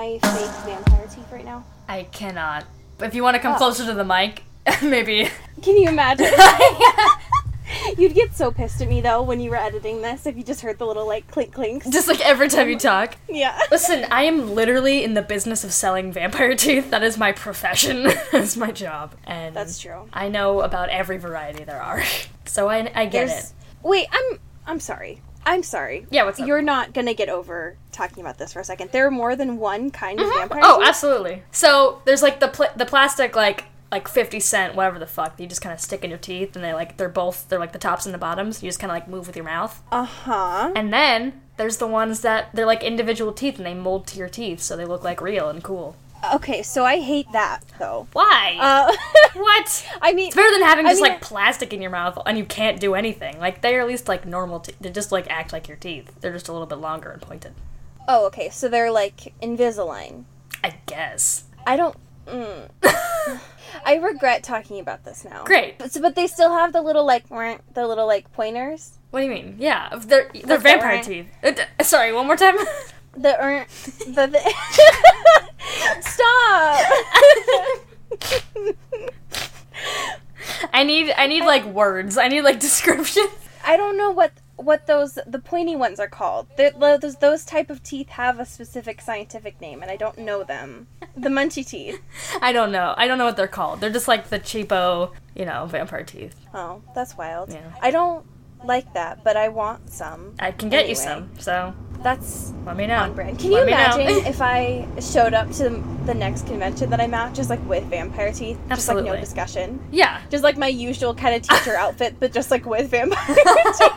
[0.00, 1.62] My fake vampire teeth right now?
[1.86, 2.64] I cannot.
[3.00, 3.58] If you want to come Oh.
[3.58, 4.44] closer to the mic,
[4.82, 5.28] maybe.
[5.60, 6.32] Can you imagine?
[7.98, 10.62] You'd get so pissed at me though when you were editing this if you just
[10.62, 11.86] heard the little like clink clinks.
[11.88, 13.16] Just like every time you talk.
[13.28, 13.58] yeah.
[13.70, 16.90] Listen, I am literally in the business of selling vampire teeth.
[16.90, 18.04] That is my profession.
[18.32, 19.14] That's my job.
[19.24, 20.08] And That's true.
[20.14, 22.02] I know about every variety there are.
[22.46, 23.56] So I, I get There's- it.
[23.82, 25.20] Wait, I'm I'm sorry.
[25.46, 26.06] I'm sorry.
[26.10, 26.46] Yeah, what's up?
[26.46, 28.90] You're not gonna get over talking about this for a second.
[28.92, 30.60] There are more than one kind of vampire.
[30.64, 31.42] Oh, absolutely.
[31.50, 35.48] So there's like the pl- the plastic like like 50 cent whatever the fuck you
[35.48, 37.78] just kind of stick in your teeth and they like they're both they're like the
[37.78, 40.70] tops and the bottoms you just kind of like move with your mouth Uh-huh.
[40.76, 44.28] and then there's the ones that they're like individual teeth and they mold to your
[44.28, 45.96] teeth so they look like real and cool
[46.34, 48.06] Okay, so I hate that though.
[48.12, 48.94] why Uh
[49.34, 52.18] what I mean it's better than having I just mean- like plastic in your mouth
[52.26, 55.28] and you can't do anything like they're at least like normal te- they just like
[55.30, 57.54] act like your teeth they're just a little bit longer and pointed
[58.08, 58.48] Oh, okay.
[58.50, 60.24] So they're like Invisalign.
[60.64, 61.96] i guess I don't.
[62.26, 62.68] Mm.
[63.84, 65.44] I regret talking about this now.
[65.44, 65.78] Great.
[65.78, 68.98] But, so- but they still have the little like wah, the little like pointers.
[69.10, 72.56] what do you mean yeah they're they're vampire teeth Uh, sorry one more time
[73.14, 73.66] The er,
[74.06, 74.54] the, the
[76.00, 77.80] stop.
[80.72, 82.18] I need I need like words.
[82.18, 83.26] I need like description.
[83.64, 86.46] I don't know what what those the pointy ones are called.
[86.56, 90.44] They're- those those type of teeth have a specific scientific name, and I don't know
[90.44, 90.86] them.
[91.16, 92.00] The munchy teeth.
[92.42, 92.94] I don't know.
[92.96, 93.80] I don't know what they're called.
[93.80, 96.36] They're just like the cheapo, you know, vampire teeth.
[96.54, 97.52] Oh, that's wild.
[97.52, 97.72] Yeah.
[97.80, 98.24] I don't
[98.64, 100.34] like that, but I want some.
[100.38, 101.30] I can get you some.
[101.38, 102.96] So That's let me know.
[102.96, 103.38] on brand.
[103.38, 103.78] Can you Let me know.
[103.98, 105.68] imagine if I showed up to
[106.06, 108.56] the next convention that I'm at just like with vampire teeth?
[108.56, 109.10] Just like Absolutely.
[109.10, 109.80] no discussion.
[109.90, 110.20] yeah.
[110.30, 113.90] Just like my usual kind of teacher outfit, but just like with vampire teeth.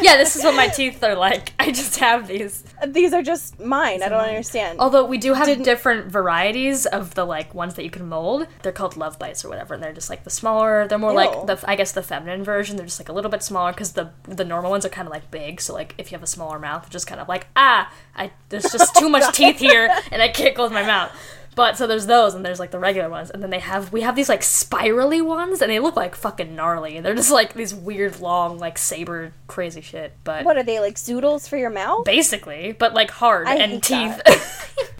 [0.00, 1.52] Yeah, this is what my teeth are like.
[1.58, 2.64] I just have these.
[2.86, 4.02] These are just mine.
[4.02, 4.28] I don't mine.
[4.30, 4.78] understand.
[4.80, 8.46] Although we do have Didn't- different varieties of the like ones that you can mold.
[8.62, 10.86] They're called love bites or whatever, and they're just like the smaller.
[10.86, 11.16] They're more Ew.
[11.16, 12.76] like the I guess the feminine version.
[12.76, 15.12] They're just like a little bit smaller because the the normal ones are kind of
[15.12, 15.60] like big.
[15.60, 18.70] So like if you have a smaller mouth, just kind of like ah, I there's
[18.70, 21.10] just too much teeth here, and I can't close my mouth.
[21.56, 24.02] But so there's those, and there's like the regular ones, and then they have we
[24.02, 27.00] have these like spirally ones, and they look like fucking gnarly.
[27.00, 30.12] They're just like these weird long like saber crazy shit.
[30.22, 32.04] But what are they like zoodles for your mouth?
[32.04, 34.20] basically, but like hard I and teeth.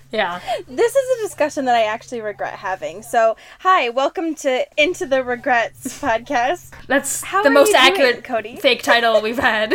[0.10, 0.40] yeah.
[0.66, 3.02] This is a discussion that I actually regret having.
[3.02, 6.70] So, hi, welcome to Into the Regrets podcast.
[6.86, 8.56] That's How the most you doing, accurate Cody?
[8.56, 9.74] fake title we've had.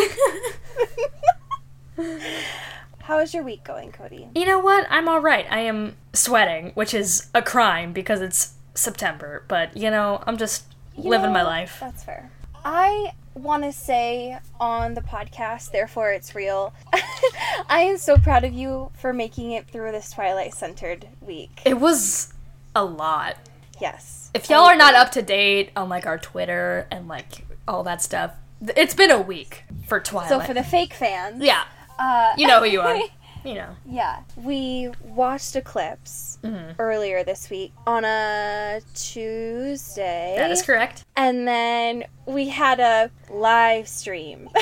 [3.13, 4.27] How is your week going, Cody?
[4.33, 4.87] you know what?
[4.89, 5.45] I'm all right.
[5.51, 9.43] I am sweating, which is a crime because it's September.
[9.47, 10.63] But you know, I'm just
[10.97, 11.77] You living know, my life.
[11.79, 12.31] That's fair.
[12.65, 16.73] I want to say on the podcast, therefore it's real.
[17.69, 21.61] I am so proud of you for making it through this Twilight centered week.
[21.65, 22.33] It was
[22.75, 23.37] a lot.
[23.79, 24.31] Yes.
[24.33, 28.01] If y'all are not up to date on like our Twitter and like all that
[28.01, 28.31] stuff,
[28.75, 30.29] it's been a week for Twilight.
[30.29, 31.65] So for the fake fans, yeah,
[31.99, 32.99] uh, you know who you are.
[33.45, 33.75] You know.
[33.85, 36.79] Yeah, we watched Eclipse Mm-hmm.
[36.79, 40.35] earlier this week on a Tuesday.
[40.37, 41.03] That is correct.
[41.17, 44.49] And then we had a live stream.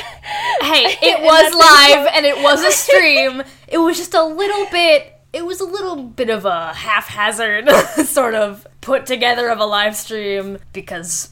[0.62, 3.42] Hey, it was live and it was a stream.
[3.68, 5.14] It was just a little bit.
[5.34, 7.68] It was a little bit of a haphazard
[8.06, 11.30] sort of put together of a live stream because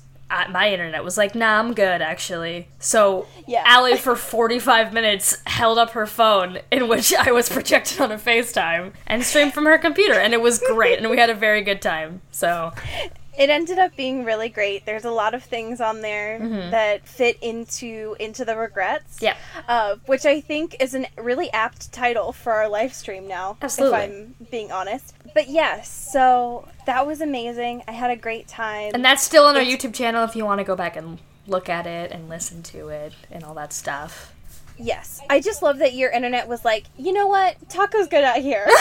[0.51, 2.67] my internet was like, nah, I'm good actually.
[2.79, 3.63] So Yeah.
[3.65, 8.17] Allie for 45 minutes held up her phone in which I was projected on a
[8.17, 11.61] FaceTime and streamed from her computer, and it was great, and we had a very
[11.61, 12.21] good time.
[12.31, 12.71] So
[13.39, 14.85] it ended up being really great.
[14.85, 16.69] There's a lot of things on there Mm-hmm.
[16.71, 19.19] that fit into into the regrets.
[19.21, 19.35] yeah,
[19.67, 23.57] Uh, which I think is a really apt title for our live stream now.
[23.61, 23.97] Absolutely.
[23.99, 25.15] If I'm being honest.
[25.33, 27.83] But yes, so that was amazing.
[27.87, 28.91] I had a great time.
[28.93, 31.17] and that's still on our It's- YouTube channel if you want to go back and
[31.47, 34.33] look at it and listen to it and all that stuff.
[34.77, 35.19] Yes.
[35.29, 37.55] I just love that your internet was like, you know what?
[37.69, 38.65] Taco's good out here.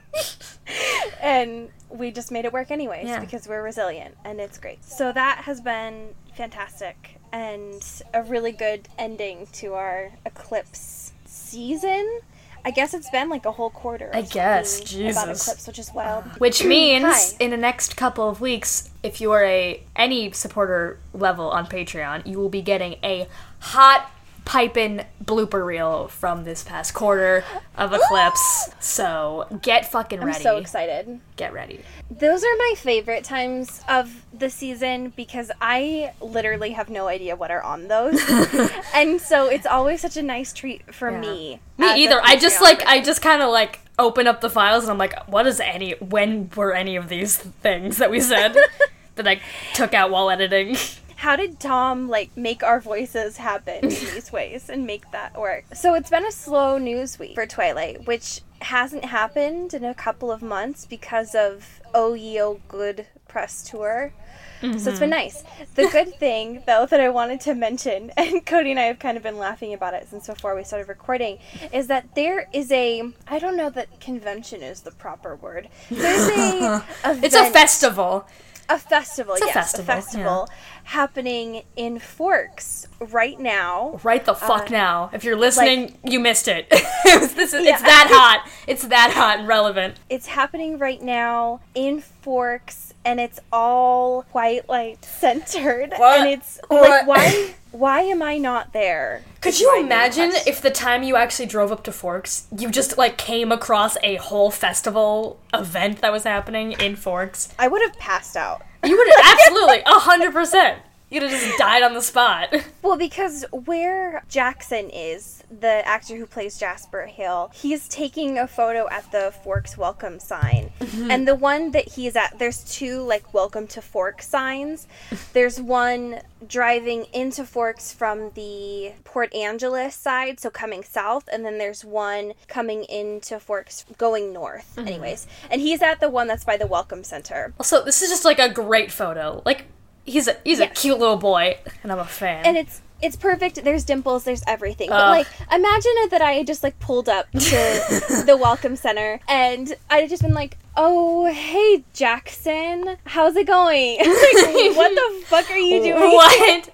[1.20, 3.20] and we just made it work anyways Yeah.
[3.20, 4.84] because we're resilient and it's great.
[4.84, 7.16] So that has been fantastic.
[7.32, 12.20] and a really good ending to our eclipse season.
[12.64, 14.10] I guess it's been like a whole quarter.
[14.12, 15.42] I guess, talking about Jesus.
[15.46, 16.24] eclipse, which is wild.
[16.38, 21.48] Which means in the next couple of weeks, if you are a any supporter level
[21.50, 23.28] on Patreon, you will be getting a
[23.60, 24.10] hot
[24.50, 27.44] piping blooper reel from this past quarter
[27.76, 28.70] of Eclipse.
[28.80, 30.38] so get fucking ready.
[30.38, 31.20] I'm so excited.
[31.36, 31.78] Get ready.
[32.10, 37.52] Those are my favorite times of the season because I literally have no idea what
[37.52, 38.20] are on those.
[38.92, 41.20] and so it's always such a nice treat for Yeah.
[41.20, 41.60] me.
[41.78, 42.20] Me either.
[42.20, 42.92] I just like person.
[42.92, 45.92] I just kind of like open up the files and I'm like, what is any?
[46.00, 48.56] When were any of these things that we said
[49.14, 49.40] that I
[49.74, 50.76] took out while editing?
[51.20, 55.66] How did Tom like make our voices happen in these ways and make that work?
[55.74, 60.32] So it's been a slow news week for Twilight, which hasn't happened in a couple
[60.32, 64.14] of months because of Oh Ye Oh Good press tour.
[64.62, 65.10] So it's been mm-hmm.
[65.10, 65.44] nice.
[65.74, 69.16] The good thing, though, that I wanted to mention, and Cody and I have kind
[69.16, 71.38] of been laughing about it since before we started recording,
[71.72, 75.68] is that there is a I don't know that convention is the proper word.
[75.90, 78.26] There's a It's a festival.
[78.70, 80.48] A festival, a yes, festival, a festival
[80.84, 84.00] happening in Forks right now.
[84.02, 85.10] Right the fuck uh, now.
[85.12, 86.68] If you're listening, you missed it.
[87.04, 87.72] this is, Yeah.
[87.72, 88.50] It's that hot.
[88.66, 89.98] It's that hot and relevant.
[90.08, 96.20] It's happening right now in Forks, and it's all quite like centered what?
[96.20, 96.88] and it's what?
[96.88, 101.46] like why why am i not there could you imagine if the time you actually
[101.46, 106.24] drove up to forks you just like came across a whole festival event that was
[106.24, 110.78] happening in forks i would have passed out you would have absolutely 100%
[111.10, 112.54] You'd have just died on the spot.
[112.82, 118.88] Well, because where Jackson is, the actor who plays Jasper Hale, he's taking a photo
[118.90, 120.72] at the Forks welcome sign.
[120.80, 121.10] Mm-hmm.
[121.10, 124.88] And the one that he's at, there's two like welcome to Forks signs.
[125.34, 131.58] There's one driving into Forks from the Port Angeles side, so coming south, and then
[131.58, 134.88] there's one coming into Forks going north, mm-hmm.
[134.88, 135.26] anyways.
[135.50, 137.52] And he's at the one that's by the Welcome Center.
[137.58, 139.42] Also, this is just like a great photo.
[139.44, 139.66] Like,
[140.04, 142.44] he's a he's a cute little boy, and I'm a fan.
[142.46, 143.64] and it's it's perfect.
[143.64, 144.24] There's dimples.
[144.24, 144.90] There's everything.
[144.90, 147.38] But like, imagine that I had just like pulled up to
[148.26, 153.98] the welcome center, and I had just been like, "Oh, hey Jackson, how's it going?
[153.98, 155.94] like, what the fuck are you doing?
[156.12, 156.70] what?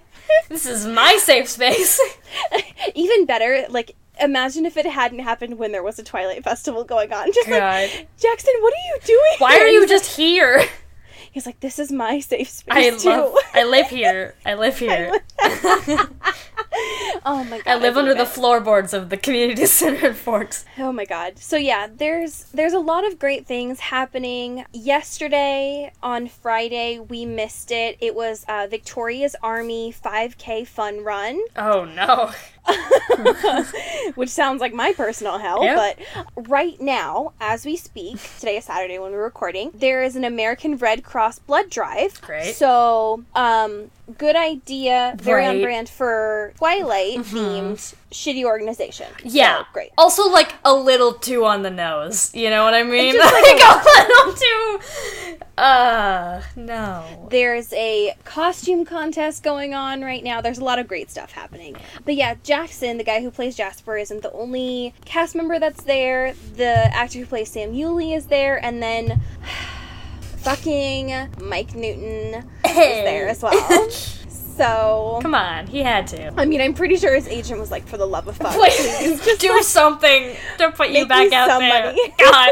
[0.49, 2.01] this is my safe space.
[2.95, 7.13] Even better, like." Imagine if it hadn't happened when there was a Twilight Festival going
[7.13, 7.31] on.
[7.35, 9.37] Just like, Jackson, what are you doing?
[9.37, 10.65] Why are you just here?
[11.37, 13.09] Like- He's like, this is my safe space I too.
[13.11, 13.35] love.
[13.53, 14.35] I live here.
[14.47, 15.13] I live here.
[17.25, 20.65] oh my god, I live under love the floorboards of the community center in Forks.
[20.79, 21.39] Oh my god.
[21.39, 24.65] So yeah, there's there's a lot of great things happening.
[24.73, 27.97] Yesterday on Friday, we missed it.
[28.01, 32.33] It was uh, Victoria's Army 5K fun run, Oh no.
[34.15, 35.63] which sounds like my personal hell.
[35.63, 35.93] Yeah.
[36.27, 40.25] But right now, as we speak, today is Saturday when we're recording, there is an
[40.25, 42.21] American Red Cross blood drive.
[42.21, 42.55] Great.
[42.55, 45.15] So, um, good idea.
[45.19, 45.55] Very on Right.
[45.57, 45.63] Mm-hmm.
[45.65, 49.07] brand for Twilight themed shitty organization.
[49.19, 49.65] So, Yeah.
[49.73, 49.91] great.
[49.99, 52.35] Also, like a little too on the nose.
[52.35, 53.13] You know what I mean?
[53.15, 54.81] Just like like a little too.
[55.59, 57.29] Uh, no.
[57.31, 60.41] There's a costume contest going on right now.
[60.41, 61.77] There's a lot of great stuff happening.
[62.05, 66.35] But yeah, Jackson, the guy who plays Jasper, isn't the only cast member that's there.
[66.57, 69.21] The actor who plays Sam Uley is there, and then
[70.47, 72.35] fucking Mike Newton
[72.65, 72.75] is
[73.05, 73.89] there as well.
[74.57, 76.33] So Come on, he had to.
[76.41, 79.23] I mean, I'm pretty sure his agent was like, "For the love of fuck, Please
[79.27, 81.85] just do like, something to put you back me out some there.
[81.85, 82.51] money." God,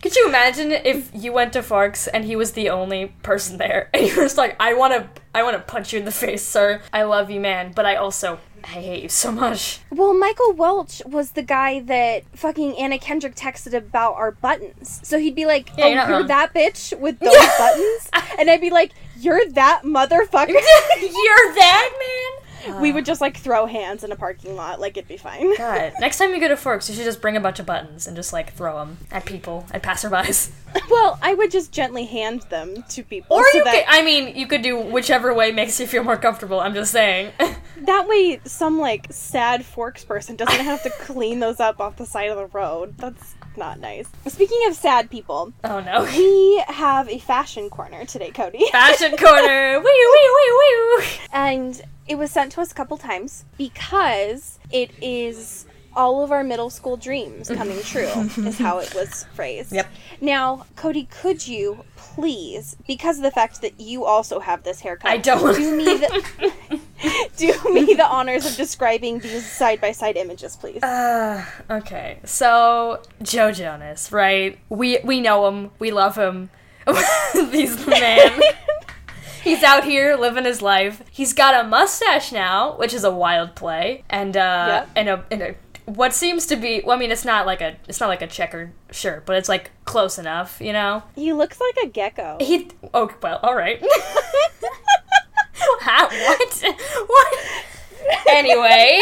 [0.00, 3.90] could you imagine if you went to Forks and he was the only person there,
[3.92, 6.12] and you were just like, "I want to, I want to punch you in the
[6.12, 6.82] face, sir.
[6.92, 11.02] I love you, man, but I also, I hate you so much." Well, Michael Welch
[11.06, 15.00] was the guy that fucking Anna Kendrick texted about our buttons.
[15.04, 18.60] So he'd be like, Yeah, "Oh, you're you're that bitch with those buttons," and I'd
[18.60, 20.48] be like, "You're that motherfucker."
[21.00, 22.46] You're that man.
[22.80, 22.94] We uh.
[22.94, 25.56] would just like throw hands in a parking lot, like it'd be fine.
[25.56, 28.06] God, next time you go to Forks, you should just bring a bunch of buttons
[28.06, 30.50] and just like throw them at people, at passerbys.
[30.90, 34.02] well, I would just gently hand them to people, Or so you that could, I
[34.02, 36.60] mean, you could do whichever way makes you feel more comfortable.
[36.60, 37.32] I'm just saying.
[37.78, 42.06] that way some like sad Forks person doesn't have to clean those up off the
[42.06, 42.96] side of the road.
[42.98, 44.08] That's not nice.
[44.26, 46.04] Speaking of sad people, oh no.
[46.04, 48.64] we have a fashion corner today, Cody.
[48.70, 49.80] Fashion corner.
[49.80, 51.06] Wee wee wee wee.
[51.32, 55.64] and it was sent to us a couple times because it is
[55.96, 58.06] all of our middle school dreams coming true
[58.46, 59.86] is how it was phrased Yep.
[60.20, 65.10] now cody could you please because of the fact that you also have this haircut
[65.10, 65.54] I don't.
[65.56, 66.80] do me the
[67.36, 70.82] Do me the honors of describing these side by side images, please.
[70.82, 72.18] Uh, okay.
[72.24, 74.58] So Joe Jonas, right?
[74.68, 75.70] We we know him.
[75.78, 76.50] We love him.
[77.50, 78.40] He's the man.
[79.42, 81.02] He's out here living his life.
[81.10, 85.42] He's got a mustache now, which is a wild play, and uh, and a and
[85.42, 85.54] a
[85.86, 86.82] what seems to be.
[86.84, 89.48] Well, I mean, it's not like a it's not like a checkered shirt, but it's
[89.48, 91.02] like close enough, you know.
[91.14, 92.36] he looks like a gecko.
[92.40, 93.82] He oh well, all right.
[95.80, 96.64] How, what?
[97.06, 97.38] What?
[98.28, 99.00] Anyway,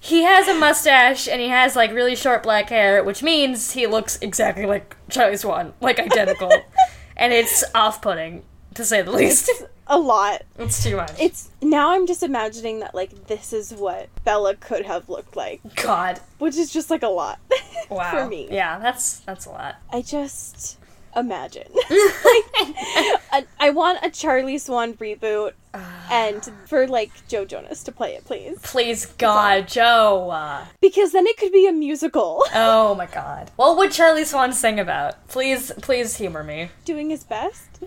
[0.00, 3.86] he has a mustache and he has like really short black hair, which means he
[3.86, 6.52] looks exactly like Charlie Swan, like identical,
[7.16, 8.42] and it's off-putting
[8.76, 9.50] to say the least.
[9.86, 10.42] a lot.
[10.58, 11.12] It's too much.
[11.18, 15.60] It's now I'm just imagining that like this is what Bella could have looked like,
[15.76, 17.38] God, which is just like a lot
[17.90, 18.10] wow.
[18.10, 18.48] for me.
[18.50, 19.76] yeah, that's that's a lot.
[19.92, 20.78] I just
[21.16, 21.68] imagine.
[21.90, 26.08] I, I want a Charlie Swan reboot ah.
[26.10, 28.58] and for like Joe Jonas to play it, please.
[28.62, 30.64] Please, God, Joe.
[30.80, 32.44] Because then it could be a musical.
[32.54, 33.50] oh my God.
[33.56, 35.26] What would Charlie Swan sing about?
[35.28, 36.70] Please, please humor me.
[36.84, 37.82] Doing his best.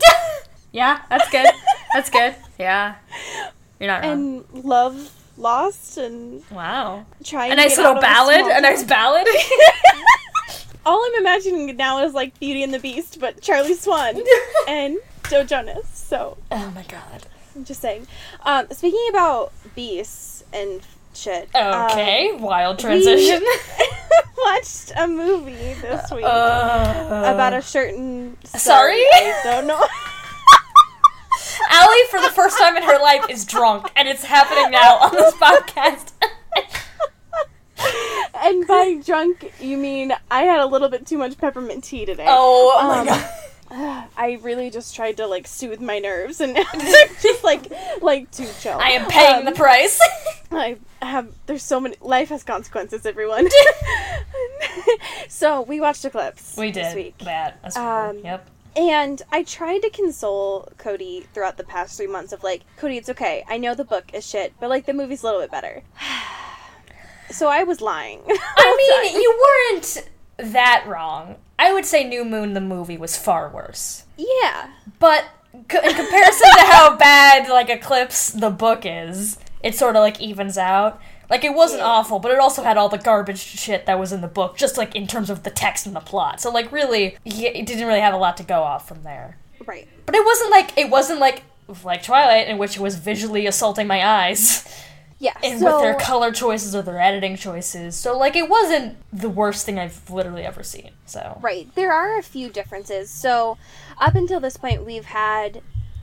[0.71, 1.47] Yeah, that's good.
[1.93, 2.35] That's good.
[2.59, 2.95] Yeah.
[3.79, 4.11] You're not wrong.
[4.53, 7.05] And love lost and wow.
[7.23, 8.41] trying A to nice little ballad.
[8.41, 9.25] small A nice ballad.
[10.85, 14.21] All I'm imagining now is like Beauty and the Beast, but Charlie Swan
[14.67, 14.97] and
[15.29, 15.87] Joe Jonas.
[15.93, 17.25] So oh my god.
[17.55, 18.07] I'm just saying.
[18.43, 20.81] Um, speaking about beasts and
[21.13, 21.53] shit.
[21.55, 23.43] um, Okay, wild transition.
[24.37, 28.37] watched a movie this week Uh, about a certain.
[28.45, 28.93] Sorry?
[29.01, 29.83] I don't know.
[31.89, 35.11] Allie, for the first time in her life, is drunk, and it's happening now on
[35.11, 36.11] this podcast.
[38.35, 42.25] and by drunk, you mean I had a little bit too much peppermint tea today.
[42.27, 43.29] oh, oh my Um, god.
[44.17, 46.55] I really just tried to like soothe my nerves and
[47.21, 48.77] just like like to chill.
[48.79, 49.99] I am paying Um, the price.
[50.51, 51.29] I have.
[51.45, 51.95] There's so many.
[52.01, 53.47] Life has consequences, everyone.
[55.27, 56.55] so we watched Eclipse.
[56.57, 57.59] we this did week, that.
[57.63, 57.85] That's cool.
[57.85, 58.47] Um, yep.
[58.79, 63.09] And I tried to console Cody throughout the past three months of like, Cody, it's
[63.09, 63.43] okay.
[63.49, 65.83] I know the book is shit, but like the movie's a little bit better.
[67.31, 68.21] so I was lying.
[68.27, 69.39] I mean, you
[69.73, 71.35] weren't that wrong.
[71.57, 74.05] I would say New Moon the movie was far worse.
[74.17, 74.69] yeah,
[74.99, 75.25] But
[75.67, 80.21] co- in comparison to how bad like Eclipse the book is, it sort of like
[80.21, 81.01] evens out.
[81.29, 84.21] Like it wasn't awful, but it also had all the garbage shit that was in
[84.21, 86.41] the book, just like in terms of the text and the plot.
[86.41, 89.37] So like really, it didn't really have a lot to go off from there.
[89.65, 89.87] right.
[90.05, 91.43] But it wasn't like it wasn't like
[91.83, 94.67] like Twilight, in which it was visually assaulting my eyes,
[95.19, 95.33] Yeah.
[95.43, 97.95] and so with their color choices or their editing choices.
[97.95, 100.91] So like it wasn't the worst thing I've literally ever seen.
[101.05, 101.67] So Right.
[101.75, 103.11] There are a few differences.
[103.11, 103.59] So,
[103.99, 105.61] up until this point, we've had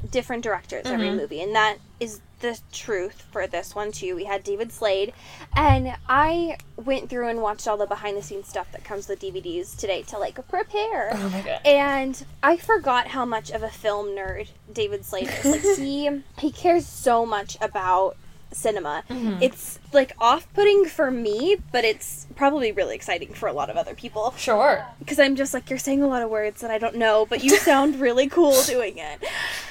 [0.09, 1.17] different directors every Mm-hmm.
[1.17, 4.15] movie, and that is the truth for this one too.
[4.17, 5.13] We had David Slade,
[5.55, 9.21] and I went through and watched all the behind the scenes stuff that comes with
[9.21, 11.11] DVDs today to like prepare.
[11.13, 11.61] oh my god.
[11.65, 15.45] And I forgot how much of a film nerd David Slade is.
[15.45, 18.17] Like he he cares so much about
[18.53, 19.03] cinema.
[19.11, 19.43] Mm-hmm.
[19.43, 23.95] It's like off-putting for me, but it's probably really exciting for a lot of other
[23.95, 24.85] people Sure.
[24.99, 27.43] because I'm just like you're saying a lot of words that I don't know, but
[27.43, 29.25] you sound really cool doing it.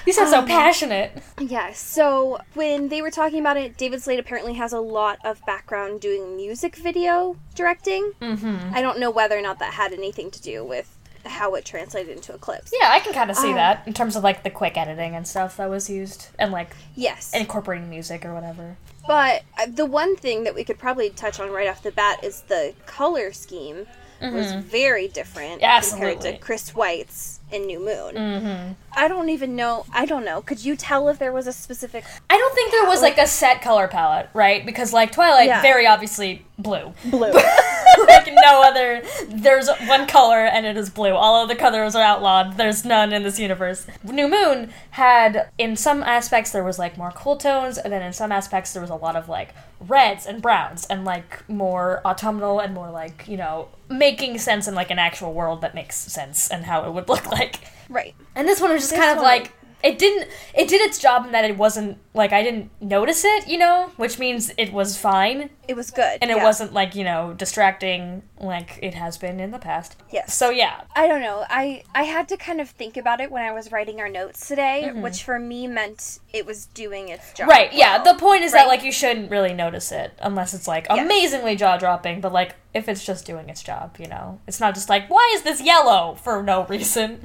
[0.06, 1.12] You sound so Um, passionate.
[1.40, 1.74] Yeah.
[1.74, 6.02] So when they were talking about it, David Slade apparently has a lot of background
[6.02, 8.14] doing music video directing.
[8.22, 8.74] Mm-hmm.
[8.76, 10.95] I don't know whether or not that had anything to do with
[11.26, 12.72] how it translated into Eclipse.
[12.80, 15.16] Yeah, I can kind of see Um, that in terms of like the quick editing
[15.16, 17.32] and stuff that was used, and like Yes.
[17.34, 18.78] incorporating music or whatever.
[19.08, 22.24] But uh, the one thing that we could probably touch on right off the bat
[22.24, 23.86] is the color scheme
[24.22, 26.32] was very different compared Absolutely.
[26.32, 28.16] to Chris Weitz's in New Moon.
[28.16, 28.74] Mm-hmm.
[28.98, 29.86] I don't even know.
[29.94, 30.42] I don't know.
[30.42, 32.04] Could you tell if there was a specific?
[32.30, 34.66] I don't think there was like a set color palette, right?
[34.66, 35.62] Because like Twilight, Yeah.
[35.62, 36.94] very obviously blue.
[37.06, 37.32] Blue.
[38.08, 39.02] like no other.
[39.28, 41.12] There's one color and it is blue.
[41.12, 42.58] All of the colors are outlawed.
[42.58, 43.86] There's none in this universe.
[44.04, 48.14] New Moon had in some aspects there was like more cool tones, and then in
[48.14, 52.60] some aspects there was a lot of like reds and browns and like more autumnal
[52.62, 56.50] and more like you know making sense in like an actual world that makes sense
[56.50, 57.35] and how it would look like.
[57.90, 58.14] right.
[58.36, 59.52] And this one was just This kind of one- like
[59.86, 63.48] it didn't it did its job in that it wasn't like I didn't notice it,
[63.48, 66.18] you know, which means it was fine It was good.
[66.22, 66.44] and it yeah.
[66.44, 69.96] wasn't like, you know, distracting like it has been in the past.
[70.12, 70.34] Yes.
[70.34, 70.82] So yeah.
[70.96, 71.46] I don't know.
[71.50, 74.48] I I had to kind of think about it when I was writing our notes
[74.48, 77.48] today, which for me meant it was doing its job.
[77.48, 77.50] Mm-hmm.
[77.52, 78.02] Right, yeah.
[78.04, 81.06] The point is that like you shouldn't really notice it unless it's like Yes.
[81.06, 84.40] amazingly jaw dropping, but like if it's just doing its job, you know.
[84.48, 87.22] It's not just like, why is this yellow for no reason?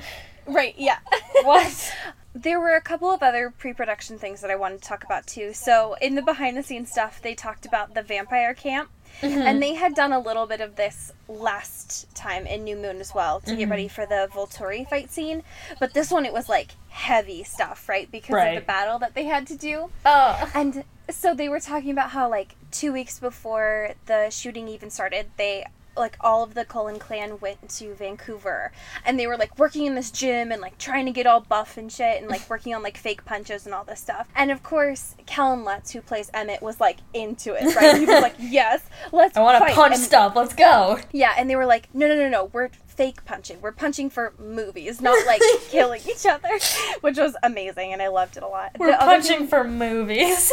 [0.47, 0.75] Right.
[0.76, 0.99] Yeah.
[1.43, 1.93] What?
[2.34, 5.52] there were a couple of other pre-production things that I wanted to talk about too.
[5.52, 9.40] So in the behind-the-scenes stuff, they talked about the vampire camp, mm-hmm.
[9.40, 13.12] and they had done a little bit of this last time in New Moon as
[13.14, 13.70] well to get mm-hmm.
[13.70, 15.42] ready for the Volturi fight scene.
[15.80, 18.10] But this one, it was like heavy stuff, right?
[18.10, 19.90] Because of the battle that they had to do.
[20.06, 20.50] Oh.
[20.54, 25.30] And so they were talking about how like two weeks before the shooting even started,
[25.37, 25.66] they
[25.97, 28.73] like all of the Cullen clan went to Vancouver
[29.04, 31.76] and they were like working in this gym and like trying to get all buff
[31.76, 34.28] and shit and like working on like fake punches and all this stuff.
[34.35, 37.97] And of course, Kellen Lutz, who plays Emmett, was like into it, right?
[37.99, 38.82] He was like, Yes,
[39.12, 40.35] let's I want to fight." punch And- stuff.
[40.37, 40.99] Let's go.
[41.12, 42.70] Yeah, and they were like, No no no no, we're
[43.00, 43.59] fake punching.
[43.62, 45.40] We're punching for movies, not like
[45.71, 46.50] killing each other.
[47.00, 48.73] Which was amazing and I loved it a lot.
[48.78, 50.52] We're The punching for movies.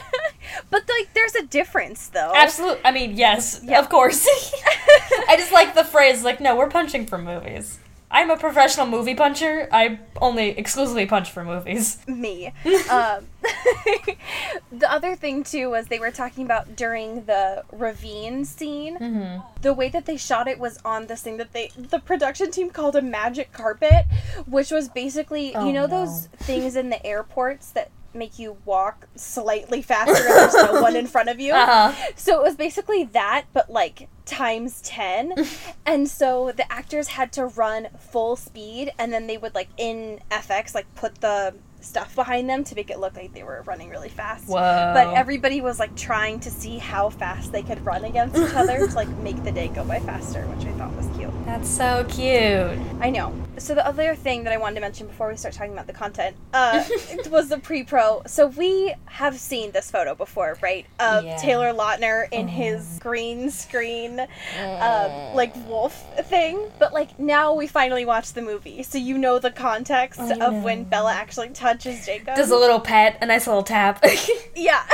[0.70, 2.32] but like there's a difference though.
[2.36, 2.80] Absolutely.
[2.84, 3.78] I mean, yes, Yeah.
[3.78, 4.26] of course.
[5.28, 7.78] I just like the phrase, like, no, we're punching for movies.
[8.14, 9.68] I'm a professional movie puncher.
[9.72, 11.98] I only exclusively punch for movies.
[12.06, 12.46] me.
[12.88, 13.26] um,
[14.72, 18.96] the other thing too was they were talking about during the ravine scene.
[18.98, 19.40] Mm-hmm.
[19.62, 22.70] The way that they shot it was on this thing that they the production team
[22.70, 24.06] called a magic carpet,
[24.46, 26.06] which was basically Oh, you know no.
[26.06, 30.96] those things in the airports that make you walk slightly faster and there's no one
[30.96, 31.54] in front of you.
[31.64, 31.92] Uh-huh.
[32.16, 35.34] So it was basically that, but like times 10.
[35.86, 40.20] and so the actors had to run full speed, and then they would, like, in
[40.30, 41.54] FX, like, put the
[41.84, 44.48] stuff behind them to make it look like they were running really fast.
[44.48, 44.54] Whoa.
[44.94, 48.86] But everybody was, like, trying to see how fast they could run against each other
[48.86, 51.30] to, like, make the day go by faster, which I thought was cute.
[51.44, 52.78] That's so cute.
[53.00, 53.34] I know.
[53.58, 55.92] So the other thing that I wanted to mention before we start talking about the
[55.92, 58.22] content uh, it was the pre-pro.
[58.26, 60.86] So we have seen this photo before, right?
[60.98, 61.36] Of Yeah.
[61.36, 64.20] Taylor Lautner in his green screen,
[64.60, 65.94] um, like wolf
[66.26, 66.58] thing.
[66.78, 70.84] But like now we finally watch the movie, so you know the context of when.
[70.84, 72.36] Bella actually touches Jacob.
[72.36, 74.04] Does a little pet, a nice little tap.
[74.56, 74.84] Yeah.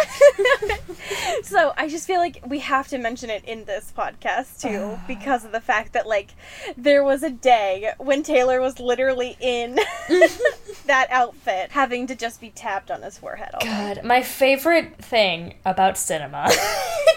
[1.42, 5.04] so I just feel like we have to mention it in this podcast too, ah.
[5.06, 6.30] because of the fact that like
[6.78, 9.74] there was a day when Taylor was literally in
[10.86, 13.50] that outfit, having to just be tapped on his forehead.
[13.60, 13.66] Day.
[13.66, 16.50] God, my favorite thing about cinema,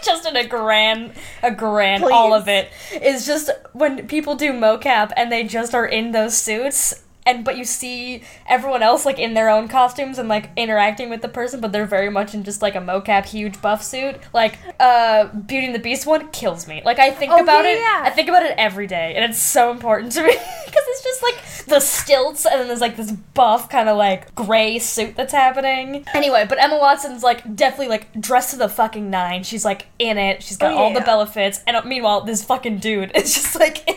[0.03, 5.11] just in a grand, a grand, all of it, is just when people do mocap
[5.15, 7.03] and they just are in those suits.
[7.25, 11.21] And but you see everyone else like in their own costumes and like interacting with
[11.21, 14.17] the person, but they're very much in just like a mocap huge buff suit.
[14.33, 16.81] Like uh Beauty and the Beast one kills me.
[16.83, 18.01] Like I think Oh, about yeah, it, yeah.
[18.03, 20.27] I think about it every day, and it's so important to me
[20.65, 24.35] because it's just like the stilts, and then there's like this buff kind of like
[24.35, 26.05] gray suit that's happening.
[26.13, 29.43] Anyway, but Emma Watson's like definitely like dressed to the fucking nine.
[29.43, 30.43] She's like in it.
[30.43, 31.05] She's got Oh, all the yeah.
[31.05, 33.87] Bella fits, and uh, meanwhile this fucking dude is just like.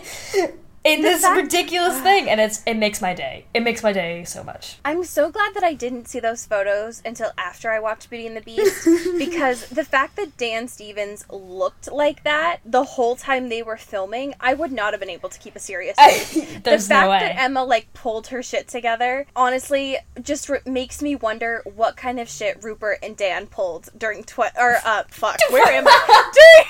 [0.86, 3.46] In The this fact- ridiculous thing, and it's it makes my day.
[3.52, 4.76] It makes my day so much.
[4.84, 8.36] I'm so glad that I didn't see those photos until after I watched Beauty and
[8.36, 8.84] the Beast
[9.18, 14.34] because the fact that Dan Stevens looked like that the whole time they were filming,
[14.40, 16.34] I would not have been able to keep a serious face.
[16.62, 21.16] The fact no that Emma like pulled her shit together, honestly, just r- makes me
[21.16, 25.66] wonder what kind of shit Rupert and Dan pulled during twi- or uh fuck, where
[25.66, 26.30] am I?
[26.32, 26.66] during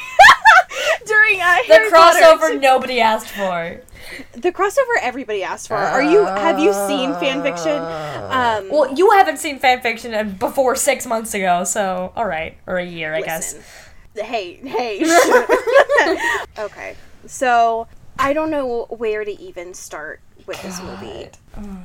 [1.07, 2.19] during uh, the Harry Potter.
[2.21, 3.81] crossover nobody asked for.
[4.33, 5.75] the crossover everybody asked for.
[5.75, 7.77] Are you have you seen fan fiction?
[7.77, 12.79] Um, Well, you haven't seen fanfiction and before six months ago, so all right, or
[12.79, 13.55] a year, I guess.
[13.55, 14.25] Listen.
[14.25, 15.03] Hey, hey.
[16.59, 16.97] okay.
[17.27, 17.87] So,
[18.19, 21.29] I don't know where to even start with this movie.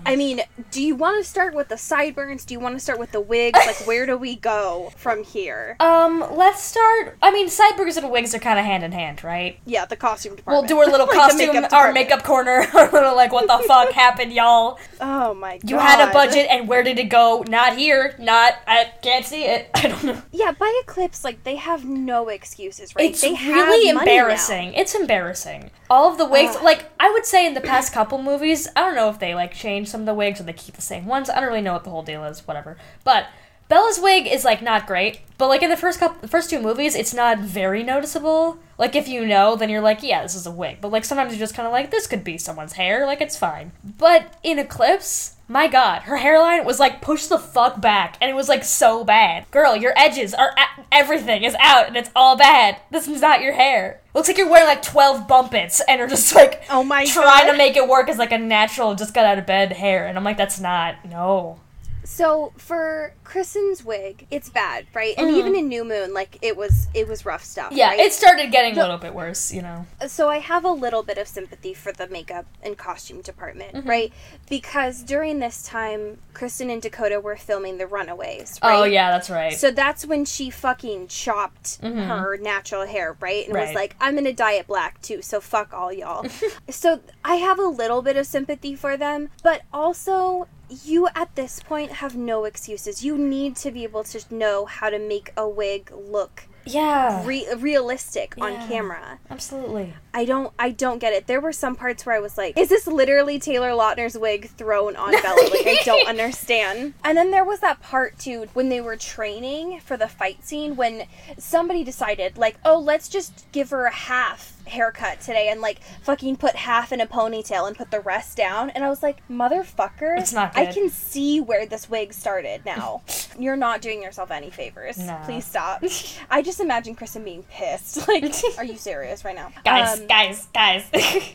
[0.05, 2.43] I mean, do you want to start with the sideburns?
[2.45, 3.57] Do you want to start with the wigs?
[3.65, 5.75] Like, where do we go from here?
[5.79, 7.17] Um, let's start.
[7.21, 9.59] I mean, sideburns and wigs are kind of hand in hand, right?
[9.65, 10.67] Yeah, the costume department.
[10.67, 13.63] We'll do our little Like costume, makeup our makeup corner, our little like, what the
[13.67, 14.79] fuck happened, y'all?
[14.99, 15.69] Oh my god.
[15.69, 17.43] You had a budget, and where did it go?
[17.47, 18.15] Not here.
[18.19, 18.55] Not.
[18.67, 19.69] I can't see it.
[19.73, 20.21] I don't know.
[20.31, 23.11] Yeah, by Eclipse, like they have no excuses, right?
[23.11, 24.73] It's they have really embarrassing.
[24.73, 25.71] It's embarrassing.
[25.89, 26.63] All of the wigs, Ugh.
[26.63, 29.53] like I would say, in the past couple movies, I don't know if they like
[29.61, 31.29] change some of the wigs or they keep the same ones.
[31.29, 32.47] I don't really know what the whole deal is.
[32.47, 32.77] Whatever.
[33.03, 33.27] But
[33.67, 35.21] Bella's wig is like not great.
[35.37, 38.59] But like in the first couple, the first two movies, it's not very noticeable.
[38.77, 40.79] Like if you know, then you're like, yeah, this is a wig.
[40.81, 43.05] But like sometimes you're just kind of like, this could be someone's hair.
[43.05, 43.71] Like it's fine.
[43.97, 45.37] But in Eclipse.
[45.51, 49.03] My god, her hairline was like pushed the fuck back, and it was like so
[49.03, 49.51] bad.
[49.51, 52.77] Girl, your edges are a- everything is out, and it's all bad.
[52.89, 53.99] This is not your hair.
[54.13, 57.51] Looks like you're wearing like twelve Bumpits, and are just like Oh my trying God.
[57.51, 60.07] to make it work as like a natural, just got out of bed hair.
[60.07, 61.59] And I'm like, that's not no.
[62.03, 65.15] So for Kristen's wig, it's bad, right?
[65.15, 65.27] Mm-hmm.
[65.27, 67.71] And even in New Moon, like it was it was rough stuff.
[67.71, 67.99] Yeah, right?
[67.99, 69.85] it started getting a little bit worse, you know.
[70.07, 73.89] so I have a little bit of sympathy for the makeup and costume department, Mm-hmm.
[73.89, 74.13] right?
[74.49, 78.79] Because during this time, Kristen and Dakota were filming The Runaways, right?
[78.79, 79.53] Oh yeah, that's right.
[79.53, 83.47] So that's when she fucking chopped her natural hair, right?
[83.47, 86.25] And was like, I'm gonna dye it black too, so fuck all y'all.
[86.69, 91.61] so I have a little bit of sympathy for them, but also you at this
[91.61, 93.03] point have no excuses.
[93.03, 97.47] You need to be able to know how to make a wig look yeah, re-
[97.57, 99.19] realistic on camera.
[99.29, 99.93] absolutely.
[100.13, 101.27] I don't I don't get it.
[101.27, 104.95] There were some parts where I was like, is this literally Taylor Lautner's wig thrown
[104.95, 105.49] on Bella?
[105.49, 106.93] Like I don't understand.
[107.03, 110.75] And then there was that part too when they were training for the fight scene
[110.75, 111.07] when
[111.37, 116.37] somebody decided like, "Oh, let's just give her a half haircut today and like fucking
[116.37, 120.17] put half in a ponytail and put the rest down." And I was like, "Motherfucker,
[120.19, 123.03] It's not I can see where this wig started now.
[123.39, 124.97] You're not doing yourself any favors.
[124.97, 125.19] No.
[125.25, 125.83] Please stop."
[126.29, 127.99] I just imagine Kristen being pissed.
[128.07, 128.25] Like,
[128.57, 129.51] are you serious right now?
[129.63, 130.85] Guys, Um, guys, guys.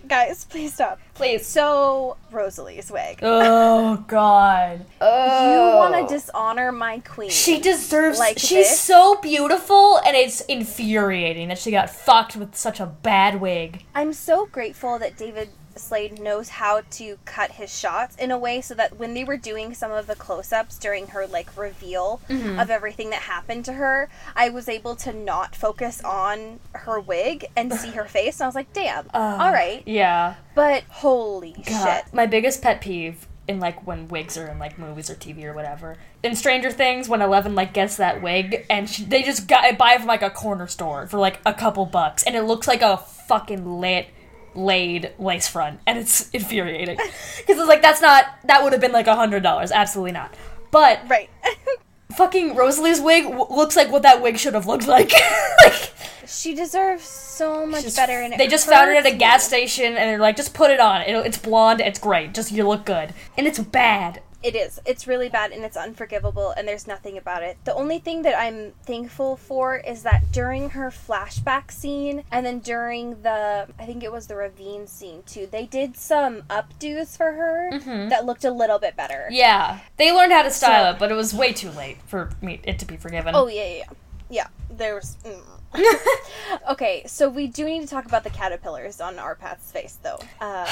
[0.06, 0.98] guys, please stop.
[1.16, 1.46] Please.
[1.46, 3.20] So, Rosalie's wig.
[3.22, 4.84] Oh god.
[5.00, 5.52] Oh.
[5.72, 7.30] You want to dishonor my queen.
[7.30, 8.80] She deserves Like she's this?
[8.80, 13.82] so beautiful and it's infuriating that she got fucked with such a bad wig.
[13.94, 18.60] I'm so grateful that David Slade knows how to cut his shots in a way
[18.60, 22.58] so that when they were doing some of the close-ups during her like reveal Mm-hmm.
[22.58, 27.46] of everything that happened to her, I was able to not focus on her wig
[27.56, 28.36] and see her face.
[28.40, 30.34] And I was like, "Damn, all right." Yeah.
[30.54, 31.66] But holy God.
[32.04, 32.14] shit.
[32.14, 35.52] My biggest pet peeve in like when wigs are in like movies or TV or
[35.52, 35.96] whatever.
[36.22, 39.78] In Stranger Things, when Eleven like gets that wig and she, they just got it
[39.78, 42.66] buy it from like a corner store for like a couple bucks, and it looks
[42.66, 44.06] like a fucking lit
[44.56, 46.96] laid lace front, and it's infuriating
[47.36, 50.34] because it's like that's not that would have been like a hundred dollars, absolutely not.
[50.70, 51.30] But Right.
[52.16, 55.12] fucking Rosalie's wig w- looks like what that wig should have looked like.
[55.64, 55.92] like
[56.26, 59.44] she deserves so much just- better and it they just found it at a gas
[59.46, 61.02] station and they're like, just put it on.
[61.02, 61.80] It'll, it's blonde.
[61.80, 62.34] It's great.
[62.34, 64.22] Just you look good, and it's bad.
[64.42, 64.78] It is.
[64.86, 67.56] It's really bad and it's unforgivable and there's nothing about it.
[67.64, 72.60] The only thing that I'm thankful for is that during her flashback scene and then
[72.60, 77.32] during the I think it was the ravine scene too, they did some updos for
[77.32, 77.70] her
[78.08, 79.24] that looked a little bit better.
[79.26, 79.34] Mm-hmm.
[79.34, 82.30] Yeah, they learned how to style So- it, but it was way too late for
[82.40, 83.34] me it to be forgiven.
[83.34, 83.84] Oh yeah, yeah, yeah.
[84.28, 85.16] Yeah, there's.
[85.24, 85.40] Mm.
[86.70, 90.64] okay, so we do need to talk about the caterpillars on RPattz's face, though, uh,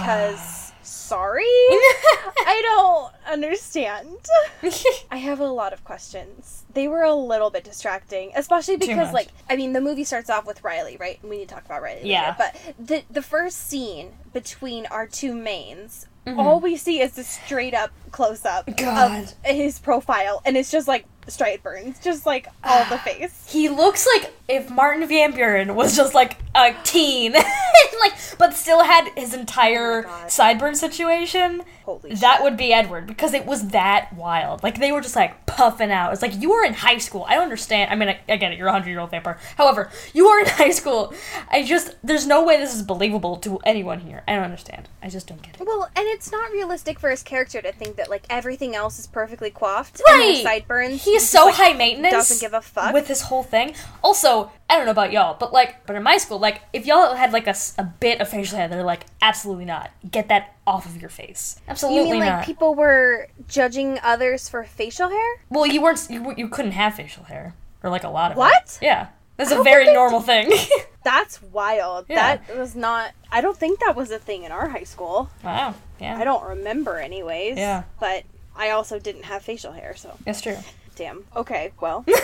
[0.00, 4.16] because sorry, I don't understand.
[5.10, 6.64] I have a lot of questions.
[6.74, 10.46] They were a little bit distracting, especially because, like, I mean, the movie starts off
[10.46, 11.18] with Riley, right?
[11.22, 11.96] And we need to talk about Riley.
[12.02, 12.34] later, Yeah.
[12.38, 16.06] but the the first scene between our two mains.
[16.26, 16.40] Mm-hmm.
[16.40, 19.22] All we see is a straight up close up God.
[19.22, 23.44] of his profile, and it's just like straight burns, just like all the face.
[23.48, 27.32] he looks like if Martin Van Buren was just like a teen,
[28.00, 30.28] like but still had his entire oh God.
[30.28, 31.62] sideburn situation.
[31.84, 32.42] Holy that shit.
[32.44, 34.62] would be Edward because it was that wild.
[34.62, 36.12] Like they were just like puffing out.
[36.12, 37.24] It's like you were in high school.
[37.28, 37.90] I don't understand.
[37.90, 38.58] I mean, I, I get it.
[38.58, 39.38] You're a hundred year old vampire.
[39.56, 41.12] However, you are in high school.
[41.50, 44.22] I just there's no way this is believable to anyone here.
[44.28, 44.88] I don't understand.
[45.02, 45.66] I just don't get it.
[45.66, 49.06] Well, and it's not realistic for his character to think that like everything else is
[49.06, 50.00] perfectly coiffed.
[50.08, 50.42] and Right.
[50.42, 51.04] sideburns.
[51.04, 52.12] He is so like, high maintenance.
[52.12, 52.92] doesn't give a fuck.
[52.92, 53.74] with his whole thing.
[54.02, 57.14] Also, I don't know about y'all, but like, but in my school, like, if y'all
[57.14, 57.54] had like a
[58.00, 59.90] bit of facial hair, they're like, absolutely not.
[60.10, 61.60] Get that off of your face.
[61.68, 65.40] Absolutely You mean like people were judging others for facial hair?
[65.50, 66.06] well, you weren't.
[66.10, 68.40] You, you couldn't have facial hair, or like a lot of it.
[68.40, 68.78] What?
[68.82, 70.52] Yeah, that's a very normal thing.
[71.04, 72.04] That's wild.
[72.10, 72.36] Yeah.
[72.36, 73.12] That was not.
[73.32, 75.30] I don't think that was a thing in our high school.
[75.42, 75.74] wow.
[75.98, 76.18] Yeah.
[76.18, 77.56] I don't remember, anyways.
[77.56, 77.84] Yeah.
[77.98, 80.58] But I also didn't have facial hair, so That's true.
[80.98, 81.24] Damn.
[81.34, 81.72] Okay.
[81.80, 82.04] Well.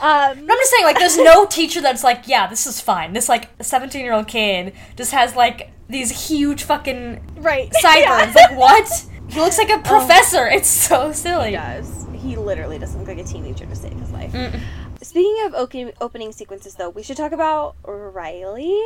[0.00, 0.32] Wow.
[0.32, 3.12] um, I'm just saying, like, there's no teacher that's like, yeah, this is fine.
[3.12, 7.70] This like 17 year old kid just has like these huge fucking right.
[7.80, 8.34] sideburns.
[8.34, 8.46] Yeah.
[8.48, 9.06] Like, what?
[9.28, 10.46] He looks like a professor.
[10.46, 11.50] It's so silly.
[11.50, 12.06] He does.
[12.14, 14.32] He literally doesn't look like a teenager to save his life.
[14.32, 14.60] Mm.
[15.02, 18.80] Speaking of opening, opening sequences, though, we should talk about Riley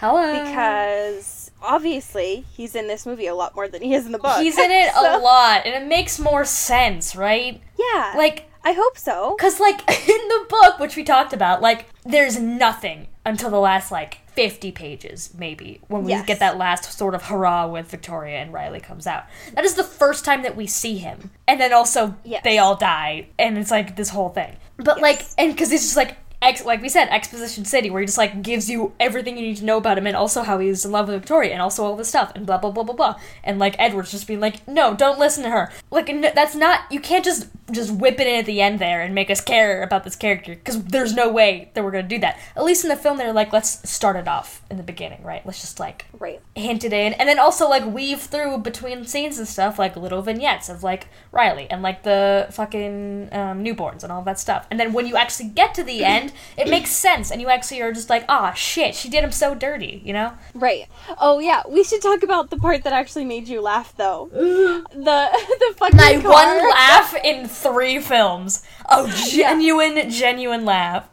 [0.00, 0.44] Hello.
[0.44, 4.38] because obviously he's in this movie a lot more than he is in the book.
[4.40, 7.60] He's in it a lot, and it makes more sense, right?
[7.78, 9.36] Yeah, Like, I hope so.
[9.40, 13.90] cause like in the book, which we talked about, like there's nothing until the last
[13.92, 16.26] like 50 pages, maybe, when we Yes.
[16.26, 19.24] get that last sort of hurrah with Victoria and Riley comes out.
[19.54, 22.42] That is the first time that we see him, and then also Yes.
[22.44, 24.56] they all die, and it's like this whole thing.
[24.78, 28.06] But like, and because it's just like ex- like we said, exposition city, where he
[28.06, 30.84] just like gives you everything you need to know about him, and also how he's
[30.84, 33.20] in love with Victoria, and also all this stuff, and blah blah blah blah blah.
[33.44, 35.72] And like Edward's just being like, no, don't listen to her.
[35.90, 36.80] Like that's not.
[36.90, 39.82] You can't just just whip it in at the end there and make us care
[39.82, 42.38] about this character because there's no way that we're gonna do that.
[42.56, 45.44] At least in the film, they're like, let's start it off in the beginning, right?
[45.46, 46.40] Let's just like Right.
[46.54, 50.22] hint it in, and then also like weave through between scenes and stuff, like little
[50.22, 54.66] vignettes of like Riley and like the fucking um, newborns and all that stuff.
[54.70, 57.80] And then when you actually get to the end, it makes sense, and you actually
[57.82, 60.32] are just like, ah, shit, she did him so dirty, you know?
[60.54, 60.86] Right.
[61.18, 64.28] Oh yeah, we should talk about the part that actually made you laugh though.
[64.32, 66.30] the the fucking My car.
[66.32, 68.62] one laugh in three films.
[68.88, 71.08] Oh, genuine, genuine laugh.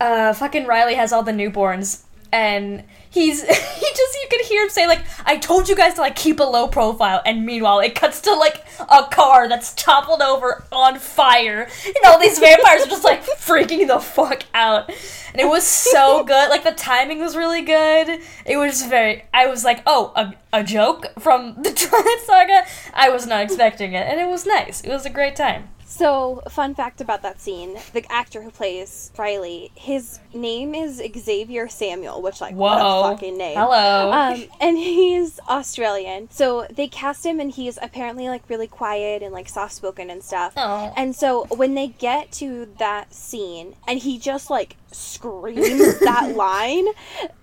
[0.00, 4.68] Uh, fucking Riley has all the newborns, and he's he just you can hear him
[4.68, 7.94] say like, "I told you guys to like keep a low profile," and meanwhile it
[7.94, 12.90] cuts to like a car that's toppled over on fire, and all these vampires are
[12.90, 14.90] just like freaking the fuck out.
[15.32, 16.50] And it was so good.
[16.50, 18.20] Like the timing was really good.
[18.44, 19.24] It was very.
[19.32, 22.66] I was like, oh, a, a joke from the Twilight Saga.
[22.92, 24.82] I was not expecting it, and it was nice.
[24.82, 25.68] It was a great time.
[25.88, 31.68] So, fun fact about that scene: the actor who plays Riley, his name is Xavier
[31.68, 33.56] Samuel, which like what a fucking name.
[33.56, 34.10] Hello.
[34.10, 36.28] Um, and he's Australian.
[36.30, 40.22] So they cast him, and he's apparently like really quiet and like soft spoken and
[40.22, 40.54] stuff.
[40.56, 40.92] Oh.
[40.96, 46.86] And so when they get to that scene, and he just like screams that line,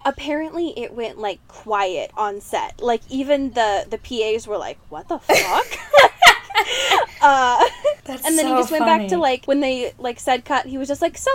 [0.06, 2.82] apparently it went like quiet on set.
[2.82, 5.80] Like even the the PAs were like, "What the fuck."
[7.22, 7.66] uh,
[8.06, 10.66] That's and then he so just went back to like when they like said cut.
[10.66, 11.32] He was just like, "So,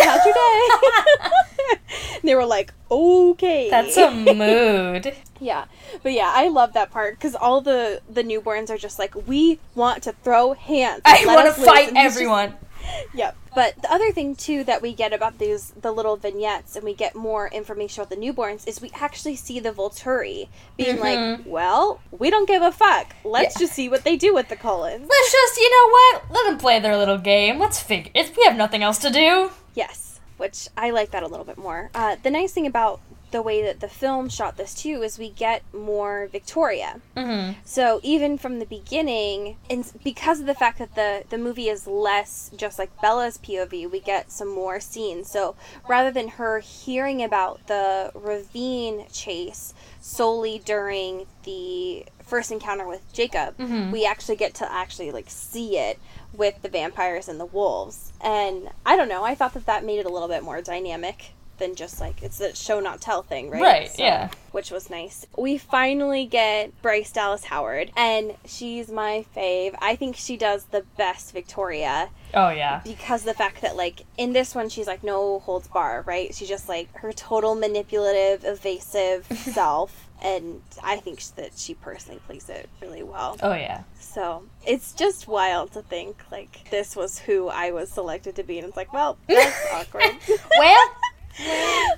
[0.00, 1.78] how's your day?"
[2.22, 5.14] they were like, "Okay." That's a mood.
[5.40, 5.64] yeah,
[6.02, 9.58] but yeah, I love that part because all the the newborns are just like, "We
[9.74, 11.02] want to throw hands.
[11.04, 12.54] I want to fight he's just- everyone.
[13.14, 13.36] Yep.
[13.54, 16.94] But the other thing too that we get about these the little vignettes and we
[16.94, 22.00] get more information about the newborns is we actually see the Volturi being like, "Well,
[22.16, 23.14] we don't give a fuck.
[23.24, 23.62] Let's Mm-hmm.
[23.62, 23.66] Yeah.
[23.66, 26.22] just see what they do with the Cullens." Let's just, you know what?
[26.30, 27.58] Let them play their little game.
[27.58, 28.12] Let's figure.
[28.14, 29.50] It's, we have nothing else to do.
[29.74, 31.90] Yes, which I like that a little bit more.
[31.94, 35.30] Uh, the nice thing about the way that the film shot this too is we
[35.30, 37.00] get more Victoria.
[37.16, 37.60] Mm-hmm.
[37.64, 41.86] So even from the beginning, and because of the fact that the the movie is
[41.86, 45.30] less just like Bella's POV, we get some more scenes.
[45.30, 45.54] So
[45.88, 53.58] rather than her hearing about the ravine chase solely during the first encounter with Jacob,
[53.92, 55.98] we actually get to actually like see it
[56.32, 58.12] with the vampires and the wolves.
[58.20, 61.32] And I don't know, I thought that that made it a little bit more dynamic
[61.60, 63.62] than just like it's a show not tell thing, right?
[63.62, 64.30] Right, yeah.
[64.50, 65.26] Which was nice.
[65.38, 69.76] We finally get Bryce Dallas Howard, and she's my fave.
[69.80, 72.80] I think she does the best Victoria Oh yeah.
[72.82, 76.34] because the fact that like in this one she's like no holds bar, right?
[76.34, 80.06] She's just like her total manipulative, evasive self.
[80.22, 83.38] And I think that she personally plays it really well.
[83.42, 83.84] Oh yeah.
[83.98, 88.58] So it's just wild to think like this was who I was selected to be,
[88.58, 90.10] and it's like, well, that's awkward.
[90.58, 90.88] Well,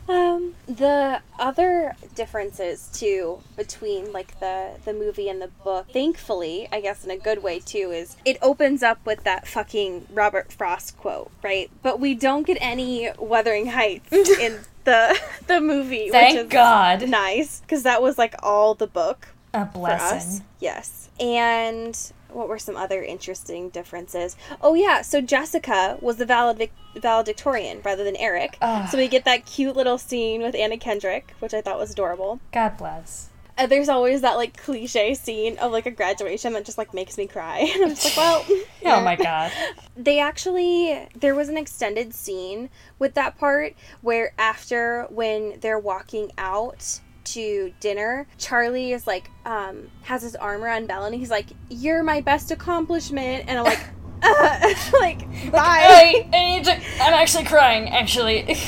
[0.09, 6.81] um, the other differences too between like the the movie and the book, thankfully, I
[6.81, 10.97] guess in a good way too, is it opens up with that fucking Robert Frost
[10.99, 11.71] quote, right?
[11.83, 17.09] But we don't get any Wuthering Heights in the the movie, Thank which is God.
[17.09, 20.45] nice because that was like all the book a blessing.
[20.61, 21.11] Yes.
[21.21, 21.99] And
[22.35, 24.37] what were some other interesting differences?
[24.61, 28.57] Oh yeah, so Jessica was the valedic- valedictorian rather than Eric.
[28.61, 28.89] Ugh.
[28.89, 32.41] So we get that cute little scene with Anna Kendrick, which I thought was adorable.
[32.53, 33.29] God bless.
[33.59, 37.19] Uh, there's always that like cliche scene of like a graduation that just like makes
[37.19, 37.59] me cry.
[37.75, 38.45] And I'm just like, well,
[38.85, 39.53] Oh my god.
[39.97, 46.33] they actually there was an extended scene with that part where after when they're walking
[46.39, 51.47] out to dinner charlie is like um has his arm around bella and he's like
[51.69, 53.81] you're my best accomplishment and i'm like
[54.23, 56.73] uh, like bye I, I need to.
[56.75, 57.89] I'm actually crying.
[57.89, 58.57] Actually.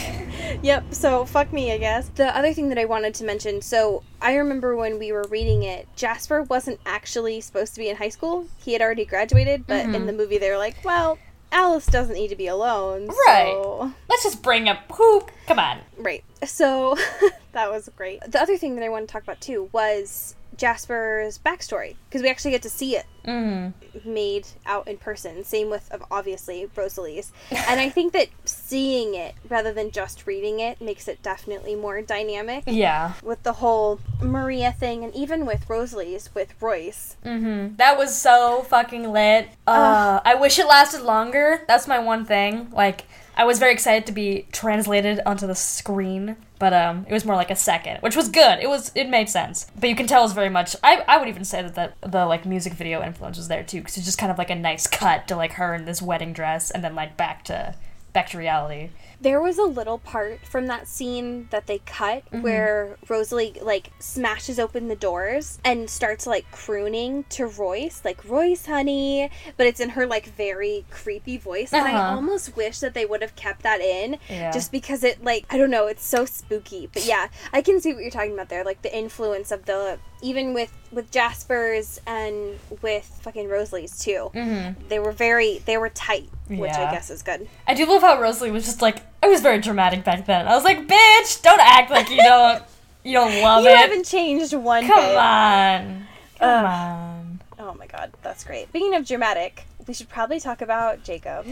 [0.62, 2.08] Yep, so fuck me, I guess.
[2.14, 5.62] The other thing that I wanted to mention so I remember when we were reading
[5.62, 8.46] it, Jasper wasn't actually supposed to be in high school.
[8.58, 11.18] He had already graduated, but in the movie they were like, well,
[11.54, 13.06] Alice doesn't need to be alone.
[13.06, 13.52] Right.
[13.52, 13.92] So...
[14.08, 14.90] Let's just bring up.
[14.96, 15.24] Who?
[15.46, 15.78] Come on.
[15.96, 16.22] Right.
[16.44, 16.94] So
[17.52, 18.20] that was great.
[18.28, 22.28] The other thing that I want to talk about too was Jasper's backstory because we
[22.28, 23.72] actually get to see it Mm.
[24.04, 25.44] made out in person.
[25.44, 30.80] Same with obviously Rosalie's, and I think that seeing it rather than just reading it
[30.80, 32.64] makes it definitely more dynamic.
[32.66, 33.12] Yeah.
[33.22, 37.16] With the whole Maria thing, and even with Rosalie's with Royce.
[37.24, 37.76] Mm-hmm.
[37.76, 39.48] That was so fucking lit.
[39.66, 41.62] Uh, I wish it lasted longer.
[41.66, 42.68] That's my one thing.
[42.72, 43.04] Like,
[43.36, 47.36] I was very excited to be translated onto the screen, but um, it was more
[47.36, 48.58] like a second, which was good.
[48.60, 50.76] It was it made sense, but you can tell it's very much.
[50.82, 53.78] I, I would even say that the, the like music video influence was there too,
[53.78, 56.32] because it's just kind of like a nice cut to like her in this wedding
[56.32, 57.74] dress, and then like back to
[58.14, 58.88] back to reality.
[59.20, 62.42] There was a little part from that scene that they cut Mm-hmm.
[62.42, 68.66] where Rosalie like smashes open the doors and starts like crooning to Royce, like Royce,
[68.66, 72.16] honey, but it's in her like very creepy voice, and I Uh-huh.
[72.16, 74.50] almost wish that they would have kept that in, Yeah.
[74.52, 76.88] just because it like I don't know, it's so spooky.
[76.92, 79.98] But yeah, I can see what you're talking about there, like the influence of the
[80.22, 84.30] even with with Jasper's and with fucking Rosalie's too.
[84.34, 84.88] Mm-hmm.
[84.88, 87.48] They were very they were tight, which I guess is good.
[87.66, 90.46] I do love how Rosalie was just like I was very dramatic back then.
[90.46, 92.62] I was like, bitch, don't act like you don't
[93.02, 93.72] you don't love You it.
[93.72, 95.16] You haven't changed one Come bit.
[95.16, 96.06] on,
[96.38, 96.64] come Ugh.
[96.64, 98.68] on, Oh my god, that's great.
[98.68, 101.46] Speaking of dramatic, we should probably talk about Jacob.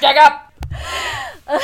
[0.00, 0.32] Jacob.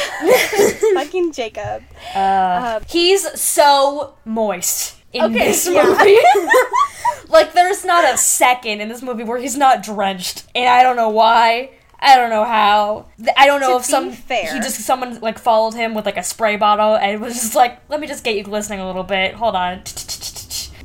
[0.94, 1.82] Fucking Jacob.
[2.14, 5.82] Uh, he's so moist in Okay, this yeah.
[5.84, 6.18] movie.
[7.28, 10.96] like, there's not a second in this movie where he's not drenched, and I don't
[10.96, 11.70] know why.
[12.04, 13.06] I don't know how.
[13.36, 16.16] I don't know To if some fair- he just someone like followed him with like
[16.16, 19.04] a spray bottle and was just like, "Let me just get you glistening a little
[19.04, 19.34] bit.
[19.34, 19.82] Hold on."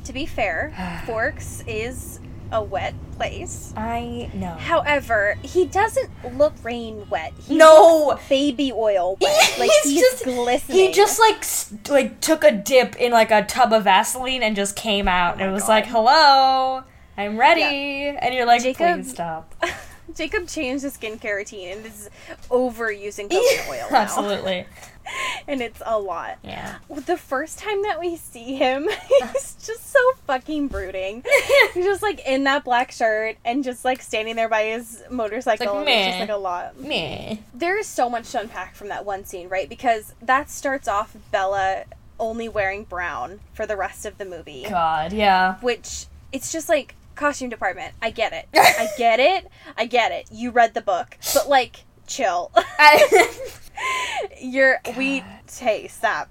[0.04, 0.72] To be fair,
[1.04, 2.18] Forks is
[2.50, 3.74] a wet place.
[3.76, 4.52] I know.
[4.54, 7.34] However, he doesn't look rain wet.
[7.46, 8.18] He No!
[8.26, 9.54] baby oil wet.
[9.58, 10.78] Like he's, just glistening.
[10.78, 14.56] He just like st- like took a dip in like a tub of Vaseline and
[14.56, 16.84] just came out and it was like, "Hello,
[17.18, 19.54] I'm ready," and you're like, Jacob- "Please stop."
[20.14, 22.10] Jacob changed his skincare routine and is
[22.50, 23.96] overusing coconut oil now.
[23.98, 24.66] Absolutely,
[25.48, 26.38] And it's a lot.
[26.42, 26.76] yeah.
[26.90, 31.24] The first time that we see him, he's just so fucking brooding.
[31.72, 35.76] He's just like in that black shirt and just like standing there by his motorcycle.
[35.76, 36.78] Like, and it's just like a lot.
[36.78, 37.36] Meh.
[37.54, 39.68] There is so much to unpack from that one scene, right?
[39.68, 41.84] Because that starts off Bella
[42.20, 45.56] only wearing brown for the rest of the movie, God, yeah.
[45.60, 47.94] which it's just like costume department.
[48.00, 48.48] I get it.
[48.54, 49.46] I get it.
[49.76, 50.28] I get it.
[50.32, 52.50] You read the book, but like chill.
[54.40, 55.22] You're we
[55.58, 56.28] hey stop.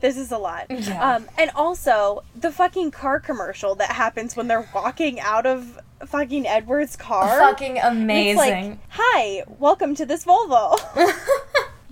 [0.00, 0.66] this is a lot.
[0.68, 1.14] Yeah.
[1.16, 6.46] Um, and also the fucking car commercial that happens when they're walking out of fucking
[6.46, 7.38] Edward's car.
[7.38, 8.36] fucking It's amazing.
[8.36, 10.78] like, hi, welcome to this Volvo.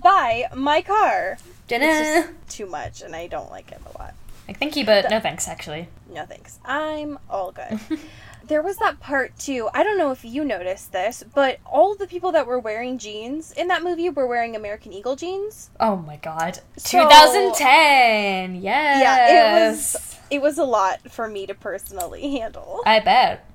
[0.03, 1.37] Buy my car.
[1.67, 2.33] Dinner.
[2.47, 4.13] Too much, and I don't like it a lot.
[4.49, 5.47] Like, thank you, but no thanks.
[5.47, 6.57] Actually, No thanks.
[6.65, 7.79] I'm all good.
[8.47, 9.69] there was that part too.
[9.75, 13.51] I don't know if you noticed this, but all the people that were wearing jeans
[13.51, 15.69] in that movie were wearing American Eagle jeans.
[15.79, 18.55] oh my god, So- 2010.
[18.55, 19.01] Yes.
[19.01, 22.81] Yeah, it was it was a lot for me to personally handle.
[22.87, 23.45] I bet.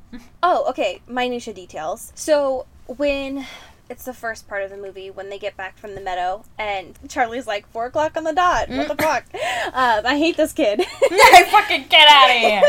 [0.45, 1.03] Oh, okay.
[1.09, 2.13] Minutia details.
[2.15, 3.47] So when
[3.91, 6.99] it's the first part of the movie when they get back from the meadow and
[7.09, 8.69] Charlie's like four o'clock on the dot.
[8.71, 9.25] What the fuck?
[9.35, 10.81] Um, I hate this kid.
[11.03, 12.63] I fucking get out of here.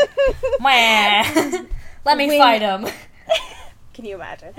[2.04, 2.86] Let me When- fight him.
[3.94, 4.52] Can you imagine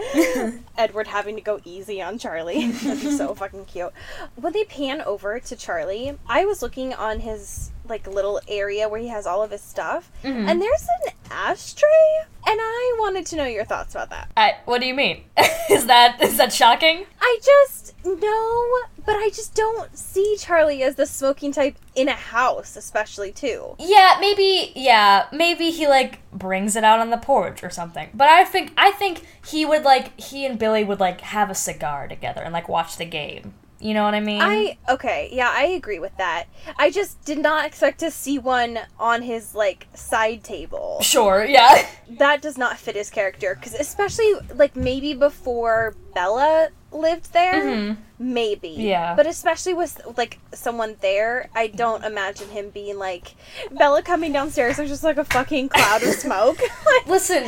[0.79, 2.71] Edward having to go easy on Charlie?
[2.71, 3.91] That'd be so fucking cute.
[4.35, 8.99] When they pan over to Charlie, I was looking on his like little area where
[8.99, 10.47] he has all of his stuff, mm-hmm.
[10.47, 14.31] and there's an ashtray, and I wanted to know your thoughts about that.
[14.37, 15.23] I, what do you mean?
[15.69, 17.05] is that is that shocking?
[17.19, 22.13] I just no, but I just don't see Charlie as the smoking type in a
[22.13, 23.75] house, especially too.
[23.79, 24.71] Yeah, maybe.
[24.75, 28.09] Yeah, maybe he like brings it out on the porch or something.
[28.13, 31.55] But I think I think he would like he and Billy would like have a
[31.55, 33.53] cigar together and like watch the game.
[33.79, 34.41] You know what I mean?
[34.41, 36.45] I okay, yeah, I agree with that.
[36.77, 40.99] I just did not expect to see one on his like side table.
[41.01, 41.45] sure.
[41.45, 41.85] Yeah.
[42.09, 48.01] That does not fit his character because especially like maybe before Bella lived there, mm-hmm.
[48.17, 48.69] maybe.
[48.69, 49.13] Yeah.
[49.13, 53.35] But especially with like someone there, I don't imagine him being like
[53.71, 54.77] Bella coming downstairs.
[54.77, 56.59] There's just like a fucking cloud of smoke.
[56.85, 57.43] Like, Listen,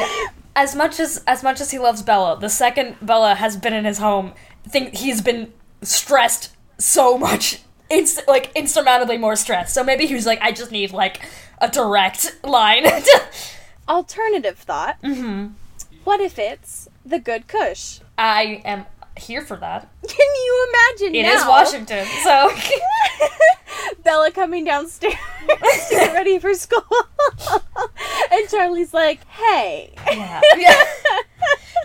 [0.56, 3.86] as much as as much as he loves Bella, the second Bella has been in
[3.86, 4.34] his home,
[4.68, 7.62] think he's been stressed so much.
[7.90, 9.74] It's like insurmountably more stressed.
[9.74, 11.22] So maybe he was like, I just need like
[11.60, 12.86] a direct line.
[13.90, 15.02] alternative thought.
[15.02, 15.48] Mm-hmm.
[16.04, 18.00] What if it's the good Kush?
[18.18, 18.86] I am
[19.18, 19.90] here for that.
[20.08, 21.16] Can you imagine?
[21.16, 21.34] It now?
[21.34, 22.52] is Washington, so
[24.04, 25.14] Bella coming downstairs
[25.48, 26.86] to get ready for school.
[28.32, 29.94] and Charlie's like, hey.
[30.12, 30.42] yeah.
[30.58, 30.84] yeah.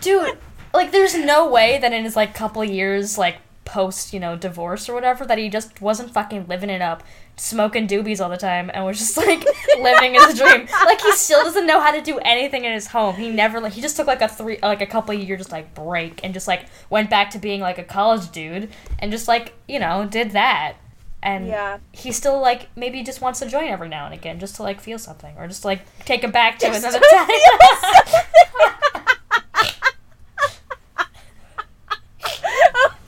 [0.03, 0.39] Dude,
[0.73, 4.89] like there's no way that in his like couple years like post, you know, divorce
[4.89, 7.03] or whatever, that he just wasn't fucking living it up,
[7.37, 9.45] smoking doobies all the time, and was just like
[9.81, 10.67] living his dream.
[10.85, 13.17] Like he still doesn't know how to do anything in his home.
[13.17, 15.75] He never like he just took like a three like a couple year just like
[15.75, 19.55] break and just like went back to being like a college dude and just like
[19.67, 20.75] you know did that.
[21.23, 21.79] And Yeah.
[21.93, 24.79] he still like maybe just wants to join every now and again just to like
[24.79, 27.29] feel something or just like take him back to another time.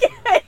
[0.03, 0.43] okay.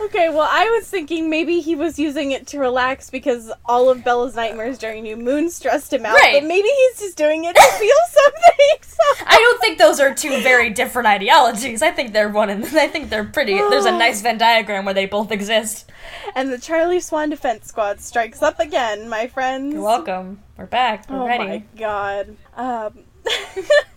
[0.00, 4.02] okay, well, I was thinking maybe he was using it to relax because all of
[4.02, 6.14] Bella's nightmares during New Moon stressed him out.
[6.14, 6.40] Right.
[6.40, 8.78] But maybe he's just doing it to feel something.
[8.82, 11.82] So- I don't think those are two very different ideologies.
[11.82, 13.54] I think they're one and I think they're pretty.
[13.54, 15.90] There's a nice Venn diagram where they both exist.
[16.34, 19.74] and the Charlie Swan Defense Squad strikes up again, my friends.
[19.74, 20.42] You're welcome.
[20.56, 21.08] We're back.
[21.10, 21.44] We're Oh ready.
[21.44, 22.36] Oh my god.
[22.56, 23.04] Um,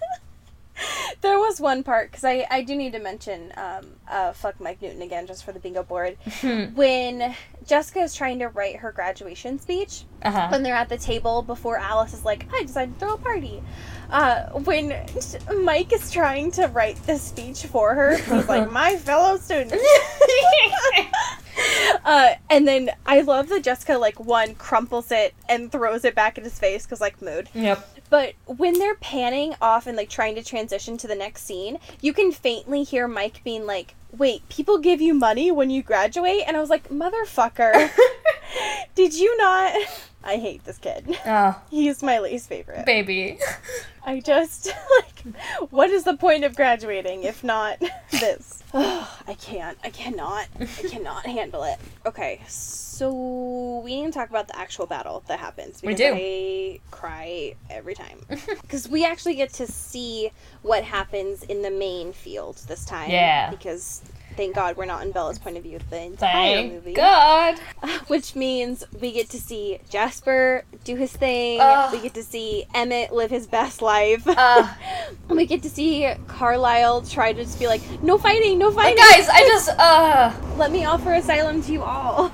[1.21, 4.81] there was one part because I, I do need to mention um, uh, fuck Mike
[4.81, 6.17] Newton again just for the bingo board
[6.75, 7.35] when
[7.67, 10.47] Jessica is trying to write her graduation speech Uh huh.
[10.51, 13.61] when they're at the table before Alice is like I decided to throw a party.
[14.09, 14.93] Uh, when
[15.63, 19.83] Mike is trying to write the speech for her, he's like my fellow students.
[22.03, 26.37] Uh, and then I love that Jessica like one crumples it and throws it back
[26.37, 27.47] in his face because like mood.
[27.53, 27.87] Yep.
[28.13, 32.13] But when they're panning off and like trying to transition to the next scene, you
[32.13, 36.55] can faintly hear Mike being like, "Wait, people give you money when you graduate?" And
[36.55, 37.89] I was like, "Motherfucker,
[38.93, 39.73] did you not?"
[40.23, 41.17] I hate this kid.
[41.25, 42.85] Oh, He's my least favorite.
[42.85, 43.39] baby.
[44.05, 44.67] I just
[44.97, 45.35] like,
[45.71, 48.61] what is the point of graduating if not this?
[48.73, 49.77] I can't.
[49.83, 50.47] I cannot.
[50.59, 51.77] I cannot handle it.
[52.05, 55.81] Okay, so we need to talk about the actual battle that happens.
[55.81, 56.13] We do.
[56.15, 58.19] I cry every time
[58.61, 63.09] because we actually get to see what happens in the main field this time.
[63.09, 63.49] Yeah.
[63.51, 64.01] Because.
[64.35, 66.93] Thank God we're not in Bella's point of view the entire Thank movie.
[66.93, 67.59] God.
[68.07, 71.59] Which means we get to see Jasper do his thing.
[71.61, 71.93] Ugh.
[71.93, 74.23] We get to see Emmett live his best life.
[74.25, 74.67] Uh,
[75.29, 78.97] we get to see Carlisle try to just be like, no fighting, no fighting.
[78.97, 80.33] guys, I just uh.
[80.57, 82.31] Let me offer asylum to you all.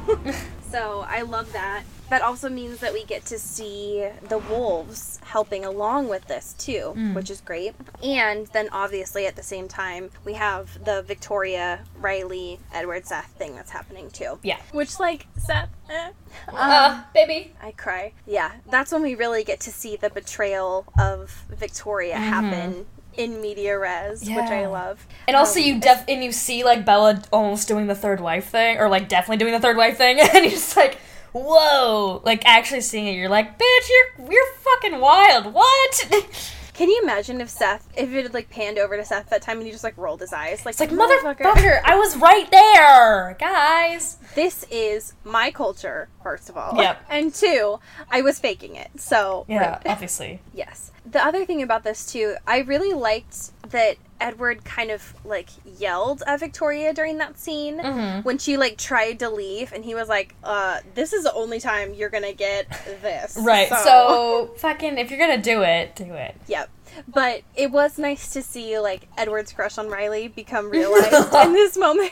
[0.72, 1.84] so I love that.
[2.10, 6.93] That also means that we get to see the wolves helping along with this too,
[7.14, 7.74] which is great.
[8.03, 13.55] And then obviously at the same time, we have the Victoria, Riley, Edward, Seth thing
[13.55, 14.39] that's happening too.
[14.43, 14.57] Yeah.
[14.72, 16.10] Which, like, Seth, eh.
[16.51, 17.53] Uh, baby.
[17.62, 18.14] I cry.
[18.26, 22.86] Yeah, that's when we really get to see the betrayal of Victoria happen
[23.16, 24.72] in media res, which I Mm-hmm.
[24.72, 25.07] Love.
[25.28, 28.47] And also, Um, you def and you see like Bella almost doing the third wife
[28.49, 30.97] thing, or like definitely doing the third wife thing, and you're just like,
[31.34, 32.21] whoa!
[32.23, 35.53] Like actually seeing it, you're like, bitch, you're you're fucking wild.
[35.53, 36.55] What?
[36.80, 39.57] Can you imagine if Seth, if it had like panned over to Seth that time
[39.57, 43.36] and he just like rolled his eyes, like It's like motherfucker, I was right there,
[43.38, 44.15] guys.
[44.34, 46.77] This is my culture, first of all.
[46.77, 47.05] Yep.
[47.09, 48.91] And two, I was faking it.
[48.95, 49.88] So Yeah, rude.
[49.88, 50.39] obviously.
[50.53, 50.91] Yes.
[51.05, 55.49] The other thing about this too, I really liked that Edward kind of like
[55.80, 58.22] yelled at Victoria during that scene Mm-hmm.
[58.22, 61.59] when she like tried to leave and he was like, uh, this is the only
[61.59, 62.67] time you're gonna get
[63.01, 63.38] this.
[63.39, 63.70] Right.
[63.70, 66.36] So, fucking, if you're gonna do it, do it.
[66.47, 66.70] Yep.
[67.07, 71.78] But it was nice to see like Edward's crush on Riley become realized in this
[71.78, 72.11] moment.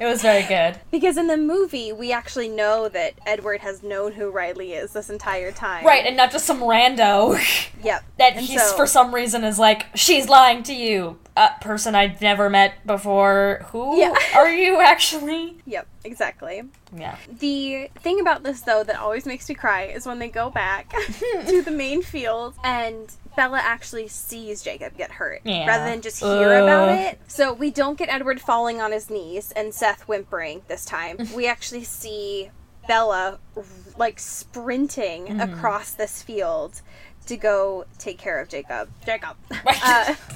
[0.00, 0.80] It was very good.
[0.90, 5.10] because in the movie we actually know that Edward has known who Riley is this
[5.10, 5.84] entire time.
[5.86, 7.38] Right, and not just some rando
[7.84, 8.04] Yep.
[8.18, 11.18] that And he's so- for some reason is like, she's lying to you.
[11.40, 13.64] A person I've never met before.
[13.72, 14.14] Who Yeah.
[14.36, 15.56] are you actually?
[15.66, 16.62] Yep, exactly.
[16.94, 17.16] Yeah.
[17.30, 20.90] The thing about this, though, that always makes me cry is when they go back
[21.48, 25.66] to the main field and Bella actually sees Jacob get hurt Yeah.
[25.66, 27.18] rather than just hear about it.
[27.28, 31.16] So we don't get Edward falling on his knees and Seth whimpering this time.
[31.34, 32.50] we actually see
[32.88, 33.38] Bella
[33.96, 35.40] like sprinting Mm-hmm.
[35.40, 36.80] across this field
[37.26, 38.88] to go take care of Jacob.
[39.04, 39.36] Jacob.
[39.64, 40.16] Right.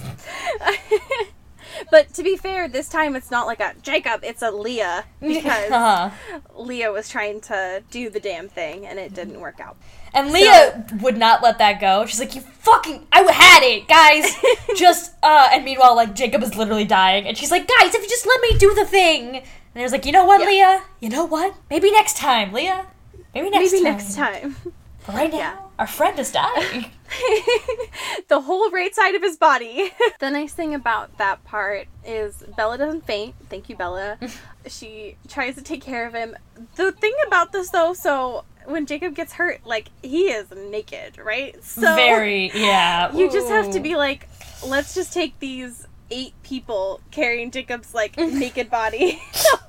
[0.60, 0.72] Uh,
[1.90, 5.44] but to be fair, this time it's not like a Jacob, it's a Leah because
[5.70, 6.10] uh-huh.
[6.56, 9.76] Leah was trying to do the damn thing and it didn't work out.
[10.12, 12.06] And Leah would not let that go.
[12.06, 14.32] She's like, "You fucking, I had it, guys.
[14.76, 18.08] just uh." And meanwhile, like Jacob is literally dying, and she's like, "Guys, if you
[18.08, 20.46] just let me do the thing." And there's like, "You know what, Yeah.
[20.46, 20.82] Leah?
[21.00, 21.56] You know what?
[21.68, 22.86] Maybe next time, Leah.
[23.34, 23.92] Maybe next Maybe time.
[23.92, 24.56] next time.
[25.04, 25.56] But right now, Yeah.
[25.78, 26.86] Our friend is dying."
[28.28, 29.92] the whole right side of his body.
[30.20, 33.34] the nice thing about that part is Bella doesn't faint.
[33.48, 34.18] Thank you, Bella.
[34.66, 36.36] she tries to take care of him.
[36.76, 41.62] The thing about this though, so when Jacob gets hurt, like he is naked, right?
[41.62, 43.14] So Very, yeah.
[43.14, 44.28] you just have to be like,
[44.66, 49.20] let's just take these eight people carrying Jacob's like naked body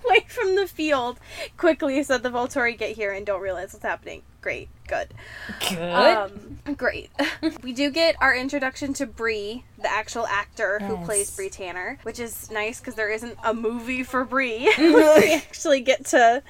[0.05, 1.17] away from the field
[1.57, 4.21] quickly so the Volturi get here and don't realize what's happening.
[4.41, 5.13] Great, good.
[5.69, 5.79] Good.
[5.79, 7.09] Um, great.
[7.63, 11.05] we do get our introduction to Bree, the actual actor who Yes.
[11.05, 14.71] plays Bree Tanner, which is nice because there isn't a movie for Bree.
[14.77, 16.41] we actually get to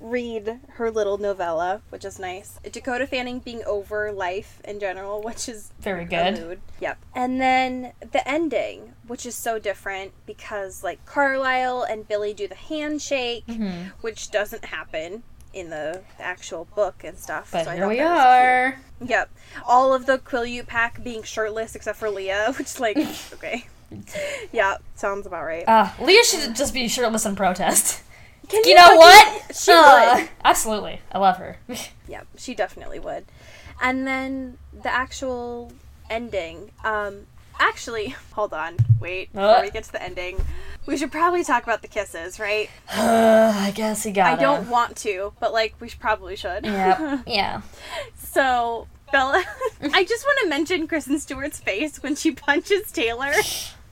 [0.00, 2.58] read her little novella, which is nice.
[2.70, 6.60] Dakota Fanning being over life in general, which is Very good.
[6.80, 6.98] Yep.
[7.14, 12.54] And then the ending, which is so different because like Carlisle and Billy do the
[12.54, 13.90] handshake, Mm-hmm.
[14.00, 15.22] which doesn't happen
[15.54, 17.50] in the actual book and stuff.
[17.52, 18.72] But so I here we are.
[18.98, 19.10] cute.
[19.10, 19.30] Yep.
[19.66, 22.96] All of the Quileute pack being shirtless except for Leah, which like
[23.34, 23.66] okay.
[24.52, 25.64] Yeah, sounds about right.
[25.68, 28.02] Uh, Leah should just be shirtless in protest.
[28.48, 29.54] Can You know what?
[29.56, 30.28] She Uh, would.
[30.44, 31.00] Absolutely.
[31.12, 31.56] I love her.
[32.08, 33.24] Yep, she definitely would.
[33.80, 35.72] And then the actual
[36.10, 36.70] ending.
[36.84, 37.26] Um,
[37.58, 39.28] actually, hold on, wait.
[39.34, 39.38] Uh.
[39.38, 39.62] Before What?
[39.64, 40.38] we get to the ending,
[40.86, 42.68] we should probably talk about the kisses, right?
[42.90, 46.64] I guess you got I don't want to, but like we should, probably should.
[46.64, 47.20] Yep.
[47.26, 47.62] yeah.
[48.16, 49.44] so Bella,
[49.92, 53.32] I just want to mention Kristen Stewart's face when she punches Taylor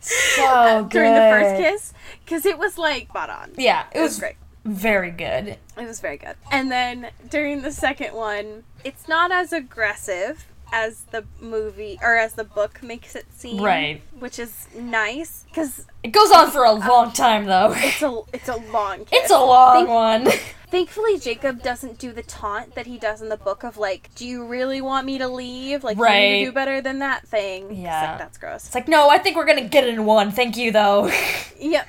[0.00, 0.88] So good.
[0.90, 1.92] during the first kiss,
[2.24, 3.52] because it was like spot on.
[3.56, 4.34] Yeah, it It was was great.
[4.64, 5.46] very good.
[5.78, 6.34] It was very good.
[6.50, 12.32] And then during the second one, it's not as aggressive as the movie or as
[12.32, 13.62] the book makes it seem.
[13.62, 14.02] Right.
[14.18, 17.72] Which is nice because It goes on for a long time though.
[17.76, 19.08] it's a it's a long kiss.
[19.22, 20.28] It's a long Think- one.
[20.72, 24.26] Thankfully, Jacob doesn't do the taunt that he does in the book of like, "Do
[24.26, 25.84] you really want me to leave?
[25.84, 28.12] Like, you need to do better than that thing." Yeah.
[28.12, 28.64] like, that's gross.
[28.64, 30.30] It's like, no, I think we're gonna get it in one.
[30.32, 31.12] Thank you though.
[31.60, 31.86] Yep.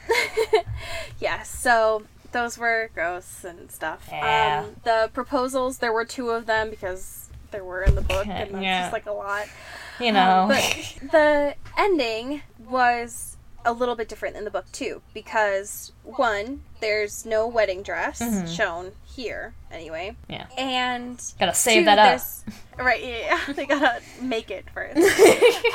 [1.20, 1.50] yes.
[1.50, 2.04] So
[2.34, 4.08] those were gross and stuff.
[4.12, 4.66] Yeah.
[4.66, 7.23] Um, the proposals, there were two of them because
[7.54, 8.82] there were in the book, and that's yeah.
[8.82, 9.46] just like a lot.
[10.00, 10.42] you know.
[10.42, 16.64] Um, but the ending was a little bit different in the book too, because one,
[16.82, 18.54] there's no wedding dress Mhm.
[18.54, 20.48] shown here anyway, yeah.
[20.58, 22.22] and Gotta save two, that up.
[22.78, 23.02] Right?
[23.02, 24.98] Yeah, they gotta make it first.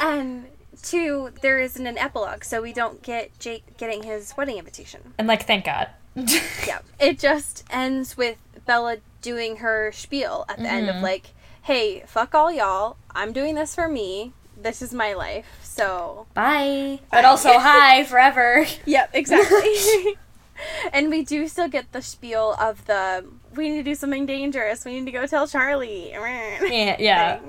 [0.03, 0.47] and
[0.83, 5.15] two, there isn't an epilogue, so we don't get Jake getting his wedding invitation.
[5.17, 5.89] and like, thank God.
[6.15, 11.03] Yeah, it just ends with Bella doing her spiel at the end of Mhm.
[11.03, 11.29] like,
[11.69, 12.97] "Hey, fuck all y'all.
[13.15, 14.33] I'm doing this for me.
[14.57, 17.01] This is my life." So, Bye.
[17.13, 18.65] But also, hi forever.
[18.87, 20.17] yep, exactly.
[20.93, 24.85] and we do still get the spiel of the we need to do something dangerous.
[24.87, 26.11] We need to go tell Charlie.
[26.63, 27.41] Yeah, yeah.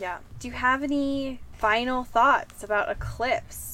[0.00, 0.18] Yeah.
[0.38, 3.69] Do you have any final thoughts about Eclipse?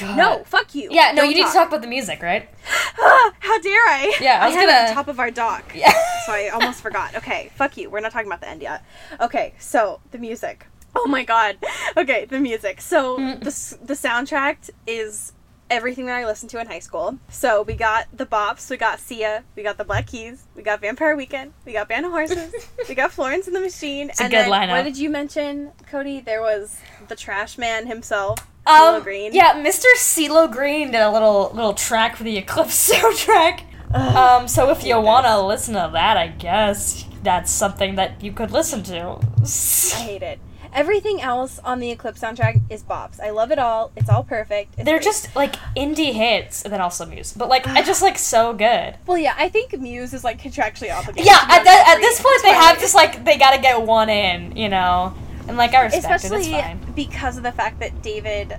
[0.00, 0.16] God.
[0.16, 0.88] No, fuck you.
[0.90, 2.48] Yeah, no, Don't you need to talk about the music, right?
[2.96, 4.16] How dare I?
[4.20, 5.64] Yeah, I was had it at gonna- the top of our dock.
[5.74, 5.92] Yeah.
[6.26, 7.14] so I almost forgot.
[7.16, 7.90] Okay, fuck you.
[7.90, 8.84] We're not talking about the end yet.
[9.20, 10.66] Okay, so the music.
[10.96, 11.58] Oh my god.
[11.96, 12.80] Okay, the music.
[12.80, 13.38] So Mm.
[13.40, 15.32] the the soundtrack is
[15.70, 17.18] everything that I listened to in high school.
[17.28, 20.80] So we got the Bops, we got Sia, we got the Black Keys, we got
[20.80, 22.54] Vampire Weekend, we got Band of Horses,
[22.88, 24.70] we got Florence and the Machine, a and good then lineup.
[24.70, 26.20] what did you mention, Cody?
[26.20, 26.78] There was
[27.08, 28.38] the Trash Man himself,
[28.68, 29.26] CeeLo Green.
[29.30, 29.84] Um, Yeah, Mr.
[29.96, 33.62] CeeLo Green did a little little track for the Eclipse soundtrack.
[33.94, 38.32] Um, so if you want to listen to that, I guess that's something that you
[38.32, 39.18] could listen to.
[39.42, 40.38] I hate it.
[40.70, 43.18] Everything else on the Eclipse soundtrack is bops.
[43.18, 43.90] I love it all.
[43.96, 44.74] It's all perfect.
[44.76, 45.04] It's They're great.
[45.04, 48.94] just like indie hits, and then also Muse, but like it's just like so good.
[49.06, 49.34] well, yeah.
[49.38, 51.24] I think Muse is like contractually obligated.
[51.24, 54.54] Yeah, at that, at this point they have just like they gotta get one in,
[54.58, 55.14] you know,
[55.48, 56.94] and like I respect especially it.
[56.94, 58.54] Because of the fact that David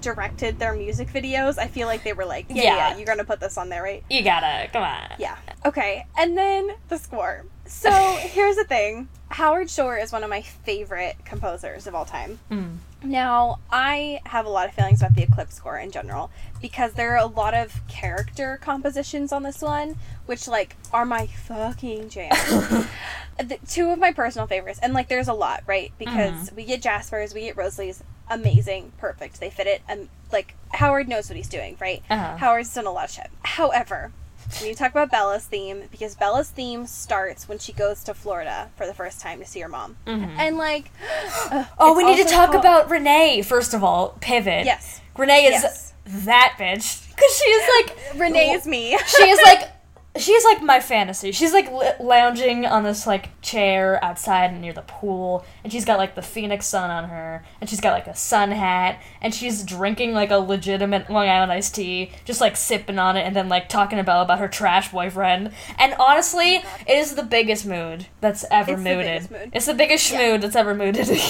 [0.00, 1.58] directed their music videos.
[1.58, 2.76] I feel like they were like, yeah, Yeah.
[2.76, 4.02] yeah, you're gonna put this on there, right?
[4.10, 5.02] You gotta come on.
[5.18, 5.36] Yeah.
[5.64, 7.44] Okay, and then the score.
[7.66, 9.08] So here's the thing.
[9.28, 12.38] Howard Shore is one of my favorite composers of all time.
[12.50, 12.76] Mm.
[13.02, 16.30] Now, I have a lot of feelings about the Eclipse score in general
[16.60, 19.96] because there are a lot of character compositions on this one,
[20.26, 22.30] which like are my fucking jam.
[23.38, 25.92] the, two of my personal favorites, and like there's a lot, right?
[25.98, 29.40] Because we get Jasper's, we get Rosalie's, amazing, perfect.
[29.40, 32.02] They fit it, and like Howard knows what he's doing, right?
[32.10, 32.36] Uh-huh.
[32.36, 33.30] Howard's done a lot of shit.
[33.42, 34.12] However,
[34.60, 38.14] we need to talk about Bella's theme because Bella's theme starts when she goes to
[38.14, 40.90] Florida for the first time to see her mom, and like,
[41.50, 44.16] uh, Oh, we need to talk called- about Renee first of all.
[44.20, 44.64] Pivot.
[44.64, 45.00] yes.
[45.16, 45.92] Renee is Yes.
[46.06, 48.96] that bitch because she is like Renee is me.
[49.06, 49.68] she is like
[50.18, 51.32] she's like my fantasy.
[51.32, 55.98] She's like l- lounging on this like chair outside near the pool, and she's got
[55.98, 59.62] like the phoenix sun on her, and she's got like a sun hat, and she's
[59.62, 63.48] drinking like a legitimate Long Island iced tea, just like sipping on it, and then
[63.48, 65.52] like talking Bella about her trash boyfriend.
[65.78, 69.30] And honestly, it is the biggest mood that's ever It's the mooded.
[69.30, 69.50] mood.
[69.52, 71.08] It's the biggest schmood that's ever mooded.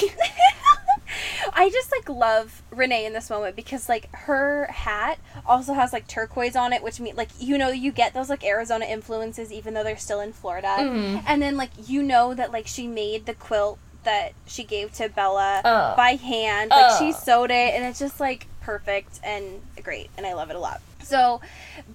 [1.53, 6.07] I just like love Renee in this moment because like her hat also has like
[6.07, 9.75] turquoise on it, which means like you know you get those like Arizona influences even
[9.75, 10.77] though they're still in Florida.
[10.79, 11.25] Mm-hmm.
[11.27, 15.09] And then like you know that like she made the quilt that she gave to
[15.09, 15.97] Bella Ugh.
[15.97, 16.71] by hand.
[16.71, 20.57] Like she sewed it and it's just like perfect and great and I love it
[20.57, 20.81] a lot.
[21.03, 21.41] So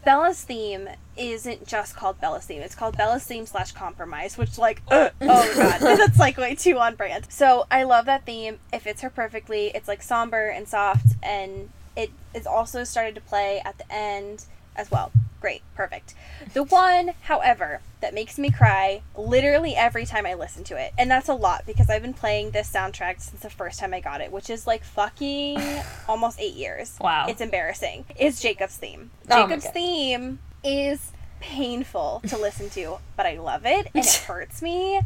[0.03, 2.61] Bella's theme isn't just called Bella's theme.
[2.61, 6.77] It's called Bella's theme slash compromise, which like uh, oh god, that's like way too
[6.77, 7.27] on brand.
[7.29, 8.59] So I love that theme.
[8.73, 9.67] It fits her perfectly.
[9.73, 14.45] It's like somber and soft, and it is also started to play at the end
[14.75, 15.11] as well.
[15.41, 16.15] Great, perfect.
[16.53, 21.09] The one, however, that makes me cry literally every time I listen to it, and
[21.11, 24.21] that's a lot because I've been playing this soundtrack since the first time I got
[24.21, 25.61] it, which is like fucking
[26.07, 26.97] almost eight years.
[26.99, 27.27] Wow.
[27.29, 28.05] It's embarrassing.
[28.17, 29.11] Is Jacob's theme.
[29.29, 31.11] Oh Jacob's theme is
[31.49, 34.99] painful to listen to, but I love it and it hurts me.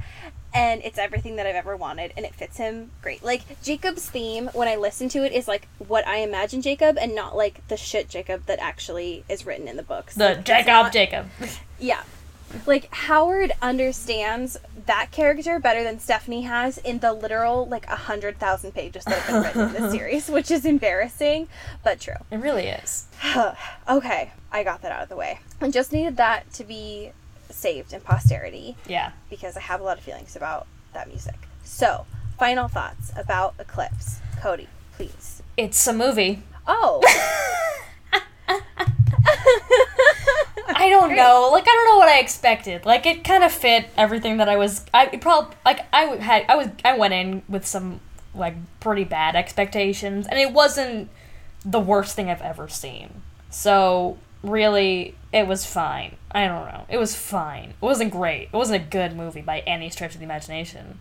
[0.52, 3.24] And it's everything that I've ever wanted, and it fits him great.
[3.24, 7.14] Like Jacob's theme, when I listen to it, is like what I imagine Jacob, and
[7.14, 10.16] not like the shit Jacob that actually is written in the books.
[10.16, 11.28] The Like, Jacob not- Jacob.
[11.80, 12.02] yeah.
[12.66, 18.40] Like Howard understands that character better than Stephenie has in the literal like a hundred
[18.40, 21.48] thousand pages that have been written in this series, which is embarrassing,
[21.84, 22.16] but true.
[22.32, 23.06] It really is.
[23.88, 25.40] okay, I got that out of the way.
[25.62, 27.12] I just needed that to be
[27.50, 29.12] saved in posterity Yeah.
[29.30, 31.36] because I have a lot of feelings about that music.
[31.64, 32.06] So,
[32.38, 34.20] final thoughts about Eclipse.
[34.42, 35.42] Cody, please.
[35.58, 36.42] It's a movie.
[36.68, 37.02] Oh,
[40.72, 41.50] I don't know.
[41.52, 42.86] Like I don't know what I expected.
[42.86, 44.86] Like it kind of fit everything that I was.
[44.94, 46.46] I probably like I had.
[46.48, 46.68] I was.
[46.86, 48.00] I went in with some
[48.34, 51.10] like pretty bad expectations, and it wasn't
[51.66, 53.22] the worst thing I've ever seen.
[53.50, 56.16] So really, it was fine.
[56.32, 56.86] I don't know.
[56.90, 57.70] It was fine.
[57.70, 58.50] It wasn't great.
[58.52, 61.00] It wasn't a good movie by any stretch of the imagination.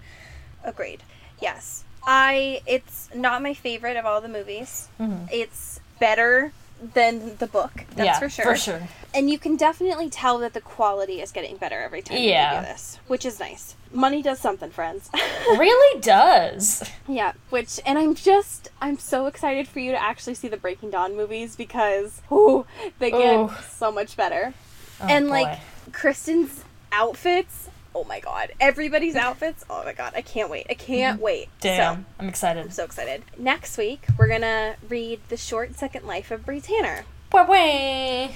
[0.64, 1.02] agreed.
[1.40, 1.84] Yes.
[2.04, 4.88] I it's not my favorite of all the movies.
[4.98, 5.26] Mm-hmm.
[5.30, 6.52] It's better
[6.94, 7.84] than the book.
[7.96, 8.44] That's yeah, for sure.
[8.44, 8.88] For sure.
[9.14, 12.60] And you can definitely tell that the quality is getting better every time Yeah.
[12.60, 13.74] you do this, which is nice.
[13.92, 15.10] Money does something, friends.
[15.48, 16.88] really does.
[17.08, 20.90] yeah, which and I'm just I'm so excited for you to actually see the Breaking
[20.90, 22.66] Dawn movies because ooh,
[22.98, 23.50] they get Ooh.
[23.70, 24.52] so much better.
[25.00, 25.30] Oh, and boy.
[25.32, 25.58] like
[25.92, 30.66] Kristen's outfits, oh my god, everybody's outfits, oh my god, I can't wait.
[30.70, 31.24] I can't mm-hmm.
[31.24, 31.48] wait.
[31.60, 32.64] So damn, I'm excited.
[32.64, 33.22] I'm so excited.
[33.36, 37.04] Next week, we're gonna read The Short Second Life of Bree Tanner.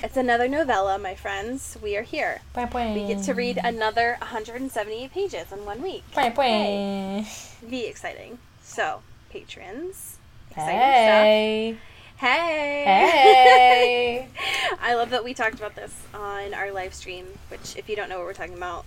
[0.02, 1.78] It's another novella, my friends.
[1.82, 2.42] We are here.
[3.08, 6.04] We get to read another 178 pages in one week.
[6.14, 7.70] Bwah.
[7.70, 8.38] Be exciting.
[8.62, 9.00] So,
[9.30, 10.18] patrons,
[10.50, 11.22] exciting stuff.
[11.24, 11.76] Hey.
[12.16, 12.84] Hey!
[12.84, 14.28] Hey.
[14.80, 18.08] I love that we talked about this on our live stream, which, if you don't
[18.08, 18.84] know what we're talking about,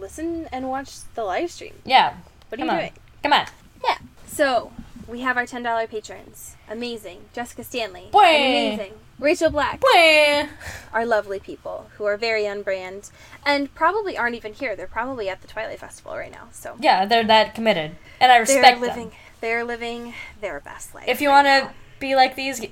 [0.00, 1.74] listen and watch the live stream.
[1.84, 2.14] yeah.
[2.48, 2.78] What are Come you on.
[2.80, 2.92] doing?
[3.22, 3.46] Come on.
[3.84, 3.98] Yeah.
[4.26, 4.72] So,
[5.06, 6.56] we have our $10 patrons.
[6.68, 7.20] Amazing.
[7.32, 8.08] Jessica Stanley.
[8.10, 8.20] Boy.
[8.24, 8.92] Amazing.
[9.20, 9.80] Rachel Black.
[9.80, 10.48] Bwah.
[10.92, 13.10] Are lovely people who are very on brand
[13.46, 14.74] and probably aren't even here.
[14.74, 16.48] They're probably at the Twilight Festival right now.
[16.52, 19.08] So, Yeah, they're that committed, and I respect they're living.
[19.10, 19.18] them.
[19.40, 21.04] They're living their best life.
[21.06, 21.74] If you right want to now.
[22.00, 22.66] be like these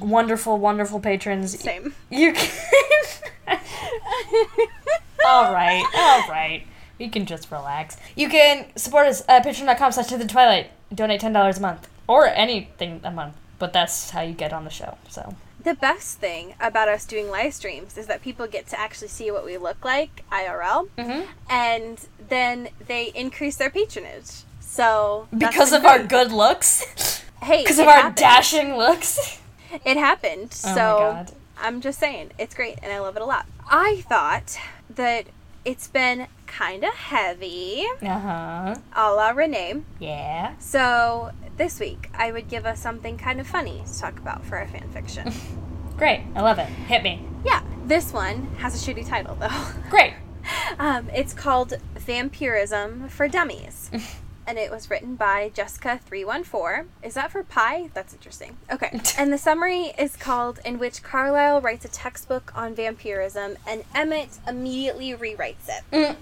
[0.00, 1.94] wonderful, wonderful patrons, Same.
[2.10, 2.50] you can.
[5.26, 6.62] all right, all right.
[6.98, 7.96] You can just relax.
[8.14, 10.70] You can support us at patreon.com slash to the twilight.
[10.94, 11.88] Donate $10 a month.
[12.08, 13.34] Or anything a month.
[13.58, 14.96] But that's how you get on the show.
[15.08, 19.08] So The best thing about us doing live streams is that people get to actually
[19.08, 21.26] see what we look like IRL, Mhm.
[21.50, 21.98] and
[22.28, 24.30] then they increase their patronage.
[24.60, 28.16] So because of our good looks, hey, because of our happened.
[28.16, 29.38] dashing looks.
[29.84, 30.54] it happened.
[30.64, 31.32] Oh my so God.
[31.58, 33.46] I'm just saying, it's great, and I love it a lot.
[33.68, 34.56] I thought
[34.96, 35.26] that
[35.64, 38.74] it's been kind of heavy, Uh huh.
[38.94, 39.82] a la Renee.
[39.98, 40.56] Yeah.
[40.58, 44.56] So this week, I would give us something kind of funny to talk about for
[44.58, 45.32] our fan fiction.
[45.96, 46.20] Great.
[46.34, 46.66] I love it.
[46.66, 47.24] Hit me.
[47.44, 49.66] yeah, this one has a shitty title though.
[49.90, 50.14] Great.
[50.78, 53.90] Um, it's called Vampirism for Dummies.
[54.46, 56.86] and it was written by Jessica314.
[57.02, 57.90] Is that for Pi?
[57.94, 58.56] That's interesting.
[58.70, 59.00] Okay.
[59.18, 64.38] and the summary is called In which Carlisle writes a textbook on vampirism and Emmett
[64.46, 65.82] immediately rewrites it.
[65.92, 66.16] Mm.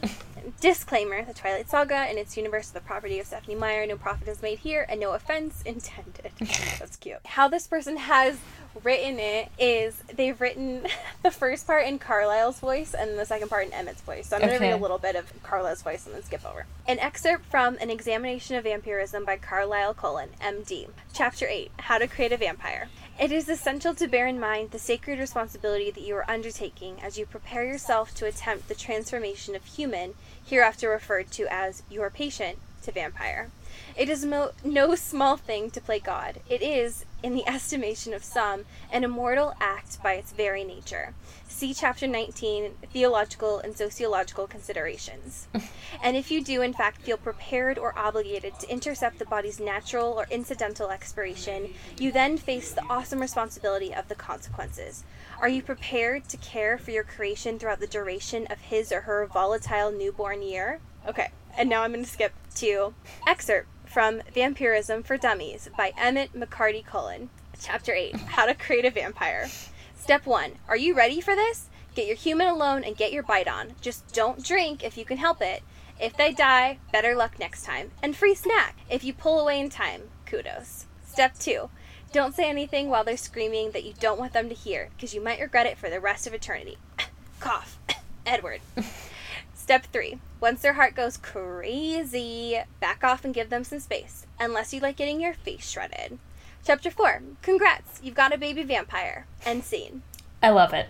[0.60, 3.86] Disclaimer The Twilight Saga and its universe are the property of Stephenie Meyer.
[3.86, 6.30] No profit is made here and no offense intended.
[6.78, 7.18] That's cute.
[7.24, 8.38] How this person has
[8.82, 10.86] written it is they've written
[11.22, 14.26] the first part in Carlisle's voice and the second part in Emmett's voice.
[14.28, 14.70] So I'm going to Okay.
[14.72, 16.66] read a little bit of Carlisle's voice and then skip over.
[16.86, 20.88] An excerpt from An Examination of Vampirism by Carlisle Cullen, MD.
[21.12, 22.88] Chapter 8 How to Create a Vampire.
[23.18, 27.16] It is essential to bear in mind the sacred responsibility that you are undertaking as
[27.16, 30.14] you prepare yourself to attempt the transformation of human,
[30.46, 33.50] hereafter referred to as your patient, to vampire.
[33.96, 36.40] It is mo- no small thing to play God.
[36.48, 41.14] It is, in the estimation of some, an immortal act by its very nature.
[41.48, 45.48] See chapter 19, Theological and Sociological Considerations.
[46.02, 50.12] and if you do, in fact, feel prepared or obligated to intercept the body's natural
[50.12, 55.02] or incidental expiration, you then face the awesome responsibility of the consequences.
[55.40, 59.24] Are you prepared to care for your creation throughout the duration of his or her
[59.24, 60.80] volatile newborn year?
[61.08, 62.92] Okay, and now I'm going to skip to
[63.26, 67.30] excerpt from Vampirism for Dummies by Emmett McCarty Cullen.
[67.62, 69.48] Chapter 8 How to Create a Vampire.
[69.96, 71.70] Step 1 Are you ready for this?
[71.94, 73.74] Get your human alone and get your bite on.
[73.80, 75.62] Just don't drink if you can help it.
[76.00, 77.92] If they die, better luck next time.
[78.02, 80.10] And free snack if you pull away in time.
[80.26, 80.86] Kudos.
[81.06, 81.70] Step 2
[82.10, 85.20] Don't say anything while they're screaming that you don't want them to hear, because you
[85.20, 86.78] might regret it for the rest of eternity.
[87.38, 87.78] Cough.
[88.26, 88.60] Edward.
[89.64, 90.18] Step three.
[90.42, 94.94] Once their heart goes crazy, back off and give them some space, unless you like
[94.94, 96.18] getting your face shredded.
[96.66, 97.22] Chapter four.
[97.40, 99.26] Congrats, you've got a baby vampire.
[99.46, 100.02] End scene.
[100.42, 100.88] I love it.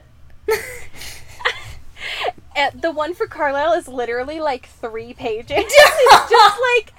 [2.57, 5.51] Uh, the one for Carlisle is literally like three pages.
[5.57, 6.93] it's just like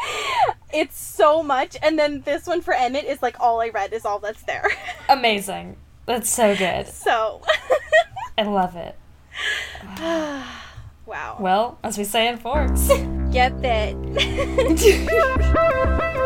[0.74, 4.06] it's so much, and then this one for Emmett is like all I read is
[4.06, 4.72] all that's there.
[5.10, 5.76] Amazing.
[6.06, 6.88] That's so good.
[6.88, 7.42] so,
[8.38, 8.96] I love it.
[10.00, 10.62] wow.
[11.40, 12.90] Well, as we say in Forks.
[13.36, 13.98] Get bit.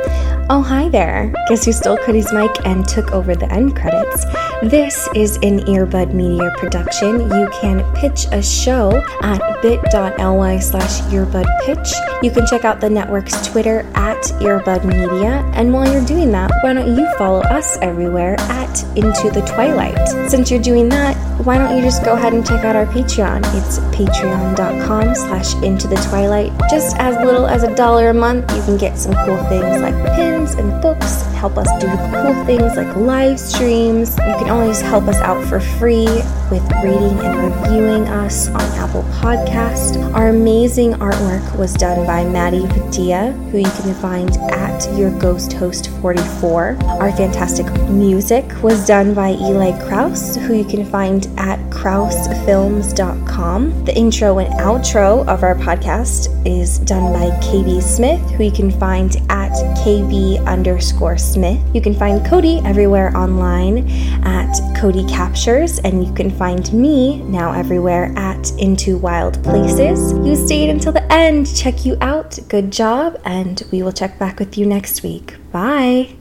[0.51, 1.31] Oh, hi there.
[1.47, 4.25] Guess who stole Cody's mic and took over the end credits?
[4.63, 7.29] This is an Earbud Media production.
[7.29, 8.91] You can pitch a show
[9.21, 11.93] at bit.ly slash earbudpitch.
[12.23, 15.47] You can check out the network's Twitter at Earbud Media.
[15.53, 20.31] And while you're doing that, why don't you follow us everywhere at Into the Twilight?
[20.31, 23.41] Since you're doing that, why don't you just go ahead and check out our Patreon?
[23.55, 26.51] It's patreon.com slash into the twilight.
[26.71, 29.95] Just as little as a dollar a month, you can get some cool things like
[30.15, 34.17] pins and books, help us do cool things like live streams.
[34.17, 36.07] You can always help us out for free
[36.51, 39.97] with rating and reviewing us on Apple Podcast.
[40.13, 45.51] Our amazing artwork was done by Maddie Padilla, who you can find at Your Ghost
[45.53, 46.77] Host 44.
[46.83, 53.85] Our fantastic music was done by Eli Kraus, who you can find at krausfilms.com.
[53.85, 58.71] The intro and outro of our podcast is done by KB Smith, who you can
[58.71, 59.51] find at
[59.83, 61.59] KB underscore Smith.
[61.73, 63.89] You can find Cody everywhere online
[64.25, 70.13] at Cody Captures, and you can find me now everywhere at Into Wild Places.
[70.25, 71.53] You stayed until the end.
[71.53, 72.39] Check you out.
[72.47, 75.35] Good job, and we will check back with you next week.
[75.51, 76.15] Bye.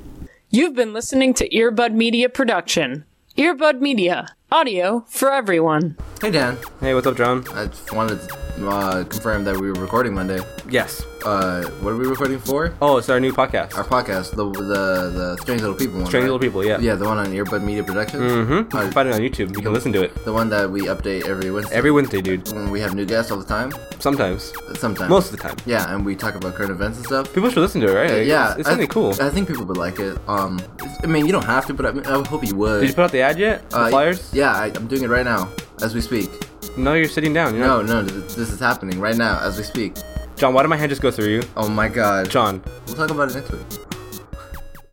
[0.51, 3.05] You've been listening to Earbud Media Production.
[3.37, 5.97] Earbud Media, audio for everyone.
[6.21, 7.45] Hey Dan, Hey, what's up, John?
[7.55, 10.41] I just wanted to uh, confirm that we were recording Monday.
[10.69, 11.03] Yes.
[11.25, 12.73] Uh, what are we recording for?
[12.81, 13.77] Oh, it's our new podcast.
[13.77, 16.07] Our podcast, the the the Strange Little People one.
[16.07, 16.33] Strange right?
[16.33, 16.79] Little People, yeah.
[16.79, 18.23] Yeah, the one on Earbud Media Productions.
[18.23, 18.53] Mm-hmm.
[18.53, 19.55] You Uh, can find it on YouTube.
[19.57, 21.75] You can listen to it the one that we update every Wednesday.
[21.75, 22.47] every Wednesday, dude.
[22.53, 23.73] when we have new guests all the time.
[23.99, 24.53] Sometimes.
[24.79, 25.11] Sometimes.
[25.11, 25.57] Most of the time.
[25.67, 27.33] Yeah, and we talk about current events and stuff.
[27.35, 28.11] People should listen to it, right?
[28.19, 29.11] Like, yeah, It's, it's th- cool.
[29.21, 30.17] I think people would like it.
[30.29, 30.61] Um,
[31.03, 32.81] I mean, you don't have to, but I, mean, I hope you would.
[32.81, 33.69] Did you put out the ad yet?
[33.71, 34.31] The Uh, flyers?
[34.33, 35.51] Yeah, I, I'm doing it right now
[35.83, 36.31] as we speak.
[36.79, 37.55] No, you're sitting down.
[37.57, 39.95] You're No, not- no, this, this is happening right now as we speak.
[40.37, 41.43] John, why did my hand just go through you?
[41.57, 42.31] Oh my god.
[42.31, 42.63] John.
[42.87, 43.88] We'll talk about it next week.